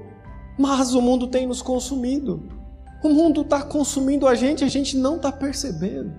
mas 0.60 0.94
o 0.94 1.00
mundo 1.00 1.26
tem 1.26 1.46
nos 1.46 1.62
consumido. 1.62 2.42
O 3.02 3.08
mundo 3.08 3.40
está 3.40 3.62
consumindo 3.62 4.28
a 4.28 4.34
gente, 4.34 4.62
a 4.62 4.68
gente 4.68 4.94
não 4.94 5.16
está 5.16 5.32
percebendo. 5.32 6.12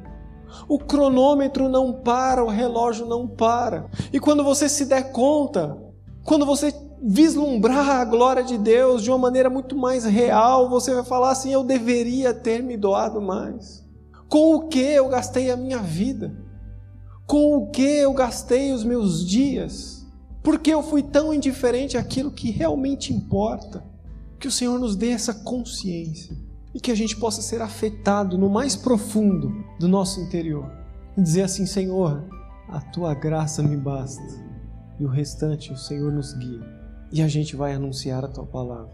O 0.68 0.80
cronômetro 0.80 1.70
não 1.70 1.94
para, 1.94 2.44
o 2.44 2.50
relógio 2.50 3.06
não 3.06 3.28
para. 3.28 3.86
E 4.12 4.20
quando 4.20 4.44
você 4.44 4.68
se 4.68 4.86
der 4.86 5.12
conta, 5.12 5.78
quando 6.24 6.44
você 6.44 6.74
vislumbrar 7.04 7.88
a 7.88 8.04
glória 8.04 8.44
de 8.44 8.58
Deus 8.58 9.04
de 9.04 9.12
uma 9.12 9.20
maneira 9.20 9.48
muito 9.48 9.78
mais 9.78 10.06
real, 10.06 10.68
você 10.68 10.92
vai 10.92 11.04
falar 11.04 11.30
assim: 11.30 11.54
eu 11.54 11.64
deveria 11.64 12.34
ter 12.34 12.64
me 12.64 12.76
doado 12.76 13.22
mais. 13.22 13.88
Com 14.28 14.56
o 14.56 14.68
que 14.70 14.80
eu 14.80 15.08
gastei 15.08 15.52
a 15.52 15.56
minha 15.56 15.78
vida? 15.78 16.36
Com 17.28 17.58
o 17.58 17.70
que 17.70 17.84
eu 17.84 18.12
gastei 18.12 18.74
os 18.74 18.84
meus 18.84 19.24
dias? 19.24 20.04
Por 20.42 20.58
que 20.58 20.72
eu 20.72 20.82
fui 20.82 21.04
tão 21.04 21.32
indiferente 21.32 21.96
àquilo 21.96 22.32
que 22.32 22.50
realmente 22.50 23.14
importa? 23.14 23.91
Que 24.42 24.48
o 24.48 24.52
Senhor 24.52 24.80
nos 24.80 24.96
dê 24.96 25.10
essa 25.10 25.36
consciência 25.36 26.36
e 26.74 26.80
que 26.80 26.92
a 26.92 26.96
gente 26.96 27.16
possa 27.16 27.44
ser 27.44 27.62
afetado 27.62 28.40
no 28.40 28.50
mais 28.50 28.76
profundo 28.76 29.64
do 29.80 29.88
nosso 29.88 30.20
interior 30.20 30.68
e 31.16 31.22
dizer 31.22 31.44
assim: 31.44 31.68
Senhor, 31.68 32.28
a 32.68 32.82
tua 32.82 33.14
graça 33.14 33.62
me 33.62 33.78
basta 33.78 34.24
e 35.00 35.06
o 35.06 35.10
restante 35.10 35.72
o 35.72 35.78
Senhor 35.78 36.12
nos 36.12 36.34
guia. 36.34 36.60
E 37.12 37.22
a 37.22 37.28
gente 37.28 37.56
vai 37.56 37.74
anunciar 37.74 38.26
a 38.26 38.28
tua 38.28 38.46
palavra, 38.46 38.92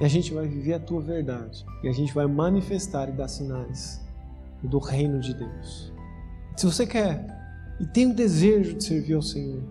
e 0.00 0.04
a 0.04 0.08
gente 0.08 0.32
vai 0.32 0.46
viver 0.46 0.74
a 0.74 0.80
tua 0.80 1.00
verdade, 1.00 1.66
e 1.82 1.88
a 1.88 1.92
gente 1.92 2.14
vai 2.14 2.28
manifestar 2.28 3.08
e 3.08 3.12
dar 3.12 3.26
sinais 3.26 4.00
do 4.62 4.78
reino 4.78 5.18
de 5.18 5.34
Deus. 5.34 5.92
Se 6.56 6.66
você 6.66 6.86
quer 6.86 7.26
e 7.80 7.86
tem 7.86 8.06
o 8.06 8.14
desejo 8.14 8.74
de 8.74 8.84
servir 8.84 9.14
ao 9.14 9.22
Senhor, 9.22 9.62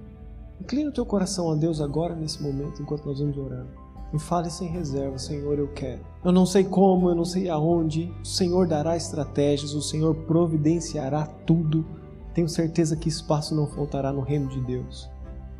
inclina 0.59 0.89
o 0.89 0.93
teu 0.93 1.05
coração 1.05 1.49
a 1.49 1.55
Deus 1.55 1.79
agora, 1.79 2.13
nesse 2.13 2.43
momento, 2.43 2.81
enquanto 2.81 3.05
nós 3.05 3.19
vamos 3.19 3.37
orar. 3.37 3.65
E 4.13 4.19
fale 4.19 4.49
sem 4.49 4.69
reserva, 4.69 5.17
Senhor, 5.17 5.59
eu 5.59 5.67
quero. 5.67 6.01
Eu 6.23 6.31
não 6.31 6.45
sei 6.45 6.63
como, 6.63 7.09
eu 7.09 7.15
não 7.15 7.25
sei 7.25 7.49
aonde. 7.49 8.13
O 8.21 8.25
Senhor 8.25 8.67
dará 8.67 8.95
estratégias, 8.95 9.73
o 9.73 9.81
Senhor 9.81 10.15
providenciará 10.15 11.25
tudo. 11.25 11.85
Tenho 12.33 12.47
certeza 12.47 12.95
que 12.95 13.09
espaço 13.09 13.55
não 13.55 13.67
faltará 13.67 14.13
no 14.13 14.21
reino 14.21 14.47
de 14.47 14.61
Deus 14.61 15.09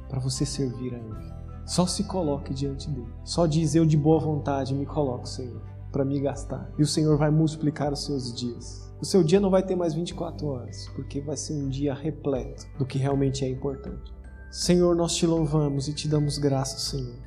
para 0.08 0.20
você 0.20 0.46
servir 0.46 0.94
a 0.94 0.98
Ele. 0.98 1.38
Só 1.66 1.86
se 1.86 2.06
coloque 2.06 2.54
diante 2.54 2.90
dele. 2.90 3.14
Só 3.26 3.46
diz 3.46 3.76
eu 3.76 3.86
de 3.86 3.98
boa 3.98 4.20
vontade 4.20 4.74
me 4.74 4.86
coloco, 4.86 5.28
Senhor, 5.28 5.62
para 5.92 6.06
me 6.06 6.20
gastar. 6.22 6.72
E 6.78 6.82
o 6.82 6.88
Senhor 6.88 7.18
vai 7.18 7.30
multiplicar 7.30 7.92
os 7.92 8.06
seus 8.06 8.34
dias. 8.34 8.88
O 9.02 9.06
seu 9.06 9.22
dia 9.22 9.40
não 9.40 9.50
vai 9.50 9.62
ter 9.62 9.76
mais 9.76 9.94
24 9.94 10.48
horas, 10.48 10.88
porque 10.96 11.20
vai 11.20 11.36
ser 11.36 11.54
um 11.54 11.68
dia 11.68 11.94
repleto 11.94 12.66
do 12.80 12.86
que 12.86 12.98
realmente 12.98 13.44
é 13.44 13.50
importante. 13.50 14.14
Senhor, 14.50 14.96
nós 14.96 15.14
te 15.16 15.28
louvamos 15.28 15.90
e 15.90 15.94
te 15.94 16.08
damos 16.08 16.38
graças, 16.38 16.84
Senhor. 16.84 17.27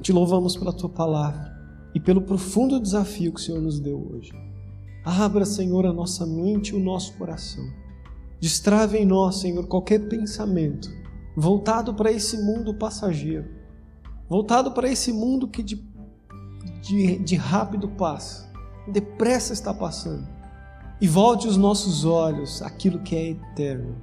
Te 0.00 0.12
louvamos 0.12 0.56
pela 0.56 0.72
tua 0.72 0.88
palavra 0.88 1.54
e 1.94 2.00
pelo 2.00 2.22
profundo 2.22 2.80
desafio 2.80 3.32
que 3.32 3.40
o 3.40 3.42
Senhor 3.42 3.60
nos 3.60 3.80
deu 3.80 3.98
hoje. 4.12 4.32
Abra, 5.04 5.44
Senhor, 5.44 5.86
a 5.86 5.92
nossa 5.92 6.26
mente 6.26 6.70
e 6.70 6.76
o 6.76 6.82
nosso 6.82 7.14
coração. 7.14 7.64
Destrave 8.40 8.98
em 8.98 9.06
nós, 9.06 9.36
Senhor, 9.36 9.66
qualquer 9.66 10.08
pensamento 10.08 10.88
voltado 11.36 11.92
para 11.92 12.10
esse 12.10 12.38
mundo 12.38 12.72
passageiro, 12.72 13.46
voltado 14.28 14.72
para 14.72 14.90
esse 14.90 15.12
mundo 15.12 15.46
que 15.46 15.62
de, 15.62 15.84
de, 16.80 17.18
de 17.18 17.36
rápido 17.36 17.88
passa, 17.88 18.50
depressa 18.88 19.52
está 19.52 19.74
passando 19.74 20.26
e 20.98 21.06
volte 21.06 21.46
os 21.46 21.58
nossos 21.58 22.06
olhos 22.06 22.62
àquilo 22.62 23.00
que 23.00 23.14
é 23.14 23.30
eterno, 23.30 23.96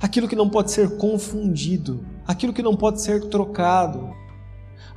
aquilo 0.00 0.28
que 0.28 0.36
não 0.36 0.50
pode 0.50 0.70
ser 0.70 0.98
confundido, 0.98 2.04
aquilo 2.26 2.52
que 2.52 2.62
não 2.62 2.76
pode 2.76 3.00
ser 3.00 3.28
trocado, 3.30 4.14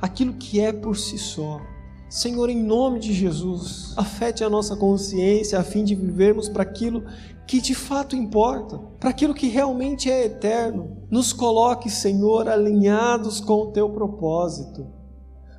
aquilo 0.00 0.34
que 0.34 0.60
é 0.60 0.72
por 0.72 0.96
si 0.96 1.18
só. 1.18 1.60
Senhor, 2.08 2.48
em 2.48 2.62
nome 2.62 3.00
de 3.00 3.12
Jesus, 3.12 3.92
afete 3.96 4.44
a 4.44 4.50
nossa 4.50 4.76
consciência 4.76 5.58
a 5.58 5.64
fim 5.64 5.82
de 5.82 5.94
vivermos 5.94 6.48
para 6.48 6.62
aquilo 6.62 7.04
que 7.46 7.60
de 7.60 7.74
fato 7.74 8.14
importa, 8.14 8.78
para 9.00 9.10
aquilo 9.10 9.34
que 9.34 9.48
realmente 9.48 10.10
é 10.10 10.24
eterno. 10.24 10.96
Nos 11.10 11.32
coloque, 11.32 11.90
Senhor, 11.90 12.48
alinhados 12.48 13.40
com 13.40 13.62
o 13.62 13.72
teu 13.72 13.90
propósito. 13.90 14.86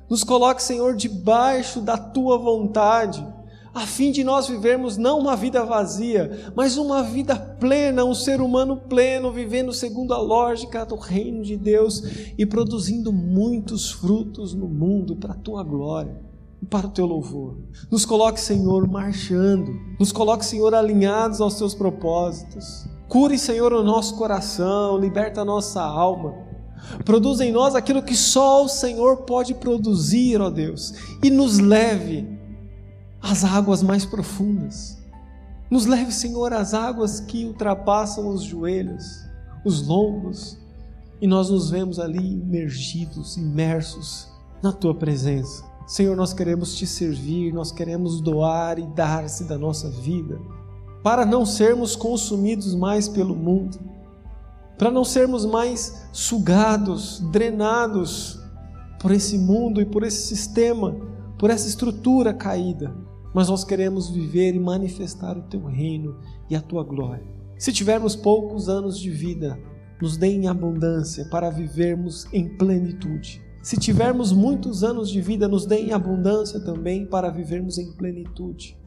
Nos 0.08 0.24
coloque, 0.24 0.62
Senhor, 0.62 0.94
debaixo 0.94 1.80
da 1.80 1.98
tua 1.98 2.38
vontade 2.38 3.26
a 3.76 3.86
fim 3.86 4.10
de 4.10 4.24
nós 4.24 4.48
vivermos 4.48 4.96
não 4.96 5.18
uma 5.18 5.36
vida 5.36 5.62
vazia, 5.62 6.50
mas 6.56 6.78
uma 6.78 7.02
vida 7.02 7.36
plena, 7.36 8.06
um 8.06 8.14
ser 8.14 8.40
humano 8.40 8.78
pleno, 8.78 9.30
vivendo 9.30 9.70
segundo 9.70 10.14
a 10.14 10.18
lógica 10.18 10.86
do 10.86 10.96
reino 10.96 11.42
de 11.42 11.58
Deus 11.58 12.02
e 12.38 12.46
produzindo 12.46 13.12
muitos 13.12 13.90
frutos 13.90 14.54
no 14.54 14.66
mundo 14.66 15.14
para 15.14 15.34
a 15.34 15.36
tua 15.36 15.62
glória 15.62 16.18
e 16.62 16.64
para 16.64 16.86
o 16.86 16.90
teu 16.90 17.04
louvor. 17.04 17.58
Nos 17.90 18.06
coloque, 18.06 18.40
Senhor, 18.40 18.88
marchando, 18.88 19.70
nos 20.00 20.10
coloque, 20.10 20.46
Senhor, 20.46 20.74
alinhados 20.74 21.42
aos 21.42 21.56
teus 21.56 21.74
propósitos. 21.74 22.88
Cure, 23.06 23.38
Senhor, 23.38 23.74
o 23.74 23.84
nosso 23.84 24.16
coração, 24.16 24.96
liberta 24.96 25.42
a 25.42 25.44
nossa 25.44 25.82
alma. 25.82 26.34
Produza 27.04 27.44
em 27.44 27.52
nós 27.52 27.74
aquilo 27.74 28.02
que 28.02 28.16
só 28.16 28.64
o 28.64 28.68
Senhor 28.68 29.18
pode 29.18 29.52
produzir, 29.52 30.40
ó 30.40 30.48
Deus, 30.48 30.94
e 31.22 31.28
nos 31.28 31.58
leve 31.58 32.35
às 33.20 33.44
águas 33.44 33.82
mais 33.82 34.04
profundas. 34.04 34.98
Nos 35.70 35.86
leve, 35.86 36.12
Senhor, 36.12 36.52
às 36.52 36.74
águas 36.74 37.18
que 37.18 37.44
ultrapassam 37.44 38.28
os 38.28 38.42
joelhos, 38.42 39.24
os 39.64 39.86
lombos, 39.86 40.58
e 41.20 41.26
nós 41.26 41.50
nos 41.50 41.70
vemos 41.70 41.98
ali 41.98 42.34
imergidos, 42.34 43.36
imersos 43.36 44.28
na 44.62 44.72
tua 44.72 44.94
presença. 44.94 45.64
Senhor, 45.86 46.16
nós 46.16 46.32
queremos 46.32 46.74
te 46.74 46.86
servir, 46.86 47.52
nós 47.52 47.72
queremos 47.72 48.20
doar 48.20 48.78
e 48.78 48.86
dar-se 48.88 49.44
da 49.44 49.56
nossa 49.56 49.88
vida, 49.88 50.38
para 51.02 51.24
não 51.24 51.46
sermos 51.46 51.94
consumidos 51.94 52.74
mais 52.74 53.08
pelo 53.08 53.34
mundo, 53.34 53.78
para 54.76 54.90
não 54.90 55.04
sermos 55.04 55.44
mais 55.44 56.08
sugados, 56.12 57.20
drenados 57.30 58.40
por 59.00 59.10
esse 59.12 59.38
mundo 59.38 59.80
e 59.80 59.86
por 59.86 60.02
esse 60.02 60.26
sistema, 60.26 60.96
por 61.38 61.50
essa 61.50 61.68
estrutura 61.68 62.32
caída, 62.32 62.94
mas 63.34 63.48
nós 63.48 63.64
queremos 63.64 64.08
viver 64.08 64.54
e 64.54 64.60
manifestar 64.60 65.36
o 65.36 65.42
teu 65.42 65.64
reino 65.64 66.16
e 66.48 66.56
a 66.56 66.60
tua 66.60 66.82
glória. 66.82 67.26
Se 67.58 67.72
tivermos 67.72 68.16
poucos 68.16 68.68
anos 68.68 68.98
de 68.98 69.10
vida, 69.10 69.58
nos 70.00 70.16
dê 70.16 70.28
em 70.28 70.48
abundância 70.48 71.24
para 71.30 71.50
vivermos 71.50 72.26
em 72.32 72.48
plenitude. 72.56 73.42
Se 73.62 73.76
tivermos 73.76 74.32
muitos 74.32 74.84
anos 74.84 75.10
de 75.10 75.20
vida, 75.20 75.48
nos 75.48 75.66
dê 75.66 75.76
em 75.76 75.92
abundância 75.92 76.60
também 76.60 77.06
para 77.06 77.30
vivermos 77.30 77.78
em 77.78 77.92
plenitude. 77.92 78.78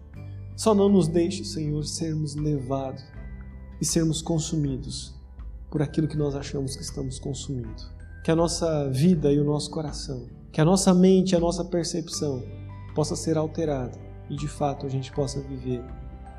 Só 0.56 0.74
não 0.74 0.88
nos 0.88 1.08
deixe, 1.08 1.44
Senhor, 1.44 1.84
sermos 1.84 2.36
levados 2.36 3.04
e 3.82 3.86
sermos 3.86 4.22
consumidos 4.22 5.16
por 5.70 5.82
aquilo 5.82 6.08
que 6.08 6.18
nós 6.18 6.36
achamos 6.36 6.76
que 6.76 6.84
estamos 6.84 7.20
consumindo. 7.20 7.84
Que 8.24 8.32
a 8.32 8.36
nossa 8.36 8.90
vida 8.90 9.32
e 9.32 9.40
o 9.40 9.44
nosso 9.44 9.70
coração, 9.70 10.28
que 10.52 10.60
a 10.60 10.66
nossa 10.66 10.94
mente 10.94 11.36
a 11.36 11.40
nossa 11.40 11.64
percepção 11.64 12.44
possa 12.96 13.16
ser 13.16 13.38
alterada 13.38 13.98
e 14.30 14.36
de 14.36 14.48
fato 14.48 14.86
a 14.86 14.90
gente 14.90 15.12
possa 15.12 15.40
viver 15.42 15.84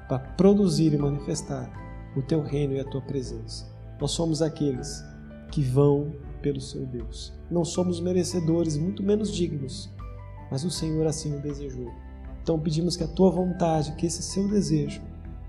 para 0.09 0.19
produzir 0.19 0.93
e 0.93 0.99
manifestar 0.99 1.71
o 2.17 2.23
teu 2.23 2.43
reino 2.43 2.75
e 2.75 2.81
a 2.81 2.85
tua 2.85 3.01
presença. 3.01 3.67
Nós 4.01 4.11
somos 4.11 4.43
aqueles 4.43 5.05
que 5.53 5.63
vão 5.63 6.13
pelo 6.43 6.61
seu 6.61 6.85
Deus. 6.87 7.33
Não 7.51 7.65
somos 7.65 8.01
merecedores, 8.01 8.77
muito 8.77 9.03
menos 9.03 9.33
dignos, 9.33 9.91
mas 10.51 10.65
o 10.65 10.71
Senhor 10.71 11.07
assim 11.07 11.37
o 11.37 11.41
desejou. 11.41 11.93
Então 12.43 12.59
pedimos 12.59 12.97
que 12.97 13.05
a 13.05 13.09
tua 13.09 13.31
vontade, 13.31 13.93
que 13.93 14.07
esse 14.07 14.23
seu 14.23 14.49
desejo 14.49 15.01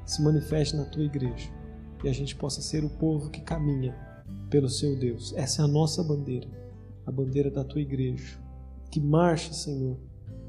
se 0.06 0.22
manifeste 0.22 0.76
na 0.76 0.86
tua 0.86 1.04
igreja 1.04 1.50
e 2.04 2.10
a 2.10 2.14
gente 2.14 2.36
possa 2.36 2.62
ser 2.62 2.84
o 2.84 2.90
povo 2.90 3.30
que 3.30 3.42
caminha 3.42 3.96
pelo 4.50 4.70
seu 4.70 4.98
Deus. 4.98 5.34
Essa 5.36 5.62
é 5.62 5.66
a 5.66 5.68
nossa 5.68 6.04
bandeira, 6.04 6.48
a 7.06 7.12
bandeira 7.12 7.50
da 7.50 7.64
tua 7.64 7.82
igreja, 7.82 8.38
que 8.92 9.00
marcha, 9.00 9.54
Senhor, 9.54 9.98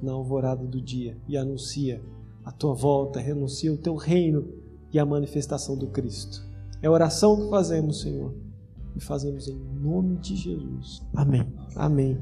na 0.02 0.12
alvorada 0.12 0.66
do 0.66 0.80
dia 0.80 1.16
e 1.28 1.36
anuncia 1.36 2.02
a 2.44 2.50
tua 2.50 2.74
volta, 2.74 3.20
renuncia 3.20 3.72
o 3.72 3.78
teu 3.78 3.94
reino 3.94 4.52
e 4.92 4.98
a 4.98 5.06
manifestação 5.06 5.76
do 5.76 5.86
Cristo. 5.86 6.44
É 6.82 6.88
a 6.88 6.90
oração 6.90 7.36
que 7.36 7.48
fazemos, 7.48 8.00
Senhor. 8.00 8.34
E 8.94 9.00
fazemos 9.00 9.48
em 9.48 9.56
nome 9.56 10.16
de 10.16 10.36
Jesus. 10.36 11.00
Amém. 11.14 11.46
Amém. 11.76 12.20